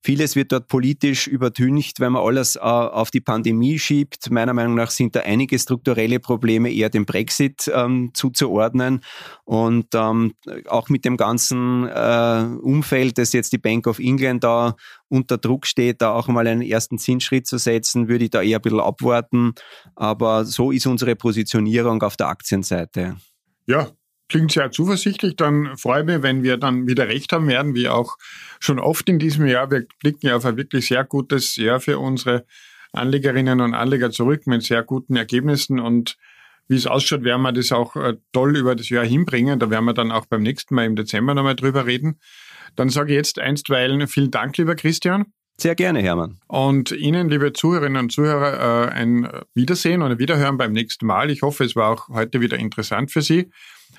Vieles 0.00 0.36
wird 0.36 0.52
dort 0.52 0.68
politisch 0.68 1.26
übertüncht, 1.26 1.98
wenn 1.98 2.12
man 2.12 2.24
alles 2.24 2.56
äh, 2.56 2.60
auf 2.60 3.10
die 3.10 3.20
Pandemie 3.20 3.78
schiebt. 3.78 4.30
Meiner 4.30 4.54
Meinung 4.54 4.76
nach 4.76 4.90
sind 4.90 5.16
da 5.16 5.20
einige 5.20 5.58
strukturelle 5.58 6.20
Probleme 6.20 6.72
eher 6.72 6.88
dem 6.88 7.04
Brexit 7.04 7.70
ähm, 7.74 8.10
zuzuordnen. 8.14 9.00
Und 9.44 9.88
ähm, 9.94 10.34
auch 10.68 10.88
mit 10.88 11.04
dem 11.04 11.16
ganzen 11.16 11.88
äh, 11.88 12.46
Umfeld, 12.62 13.18
das 13.18 13.32
jetzt 13.32 13.52
die 13.52 13.58
Bank 13.58 13.86
of 13.88 13.98
England 13.98 14.44
da 14.44 14.76
unter 15.08 15.36
Druck 15.36 15.66
steht, 15.66 16.00
da 16.00 16.12
auch 16.12 16.28
mal 16.28 16.46
einen 16.46 16.62
ersten 16.62 16.98
Zinsschritt 16.98 17.46
zu 17.46 17.58
setzen, 17.58 18.08
würde 18.08 18.24
ich 18.24 18.30
da 18.30 18.40
eher 18.40 18.58
ein 18.58 18.62
bisschen 18.62 18.80
abwarten. 18.80 19.54
Aber 19.96 20.44
so 20.44 20.70
ist 20.70 20.86
unsere 20.86 21.16
Positionierung 21.16 22.02
auf 22.02 22.16
der 22.16 22.28
Aktienseite. 22.28 23.16
Ja, 23.66 23.90
klingt 24.28 24.52
sehr 24.52 24.70
zuversichtlich. 24.70 25.36
Dann 25.36 25.76
freue 25.76 26.00
ich 26.00 26.06
mich, 26.06 26.22
wenn 26.22 26.42
wir 26.42 26.56
dann 26.56 26.86
wieder 26.86 27.08
recht 27.08 27.32
haben 27.32 27.48
werden, 27.48 27.74
wie 27.74 27.88
auch 27.88 28.16
schon 28.60 28.78
oft 28.78 29.08
in 29.08 29.18
diesem 29.18 29.46
Jahr. 29.46 29.70
Wir 29.70 29.86
blicken 30.00 30.26
ja 30.26 30.36
auf 30.36 30.44
ein 30.44 30.56
wirklich 30.56 30.86
sehr 30.88 31.04
gutes 31.04 31.56
Jahr 31.56 31.80
für 31.80 31.98
unsere 31.98 32.44
Anlegerinnen 32.92 33.60
und 33.60 33.74
Anleger 33.74 34.10
zurück 34.10 34.46
mit 34.46 34.62
sehr 34.62 34.82
guten 34.82 35.16
Ergebnissen 35.16 35.78
und 35.78 36.16
wie 36.68 36.76
es 36.76 36.86
ausschaut, 36.86 37.24
werden 37.24 37.42
wir 37.42 37.52
das 37.52 37.72
auch 37.72 37.96
äh, 37.96 38.16
toll 38.32 38.56
über 38.56 38.76
das 38.76 38.90
Jahr 38.90 39.04
hinbringen. 39.04 39.58
Da 39.58 39.70
werden 39.70 39.86
wir 39.86 39.94
dann 39.94 40.12
auch 40.12 40.26
beim 40.26 40.42
nächsten 40.42 40.74
Mal 40.74 40.84
im 40.84 40.96
Dezember 40.96 41.32
nochmal 41.34 41.56
drüber 41.56 41.86
reden. 41.86 42.20
Dann 42.76 42.90
sage 42.90 43.12
ich 43.12 43.16
jetzt 43.16 43.38
einstweilen 43.38 44.06
vielen 44.06 44.30
Dank, 44.30 44.58
lieber 44.58 44.76
Christian. 44.76 45.32
Sehr 45.60 45.74
gerne, 45.74 46.00
Hermann. 46.00 46.38
Und 46.46 46.92
Ihnen, 46.92 47.28
liebe 47.28 47.52
Zuhörerinnen 47.52 48.04
und 48.04 48.12
Zuhörer, 48.12 48.86
äh, 48.86 48.90
ein 48.90 49.28
Wiedersehen 49.54 50.02
und 50.02 50.12
ein 50.12 50.18
Wiederhören 50.20 50.56
beim 50.56 50.72
nächsten 50.72 51.04
Mal. 51.04 51.30
Ich 51.30 51.42
hoffe, 51.42 51.64
es 51.64 51.74
war 51.74 51.90
auch 51.90 52.08
heute 52.08 52.40
wieder 52.40 52.58
interessant 52.58 53.10
für 53.10 53.22
Sie. 53.22 53.50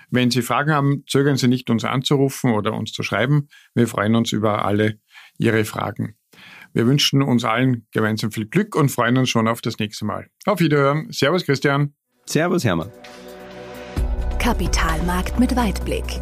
Wenn 0.09 0.31
Sie 0.31 0.41
Fragen 0.41 0.71
haben, 0.71 1.03
zögern 1.05 1.35
Sie 1.35 1.49
nicht, 1.49 1.69
uns 1.69 1.83
anzurufen 1.83 2.53
oder 2.53 2.73
uns 2.73 2.93
zu 2.93 3.03
schreiben. 3.03 3.49
Wir 3.75 3.87
freuen 3.87 4.15
uns 4.15 4.31
über 4.31 4.63
alle 4.63 4.99
Ihre 5.37 5.65
Fragen. 5.65 6.15
Wir 6.71 6.87
wünschen 6.87 7.21
uns 7.21 7.43
allen 7.43 7.87
gemeinsam 7.91 8.31
viel 8.31 8.45
Glück 8.45 8.75
und 8.75 8.89
freuen 8.89 9.17
uns 9.17 9.29
schon 9.29 9.47
auf 9.47 9.61
das 9.61 9.79
nächste 9.79 10.05
Mal. 10.05 10.27
Auf 10.45 10.61
Wiederhören. 10.61 11.11
Servus, 11.11 11.43
Christian. 11.43 11.93
Servus, 12.25 12.63
Hermann. 12.63 12.89
Kapitalmarkt 14.39 15.39
mit 15.39 15.55
Weitblick. 15.55 16.21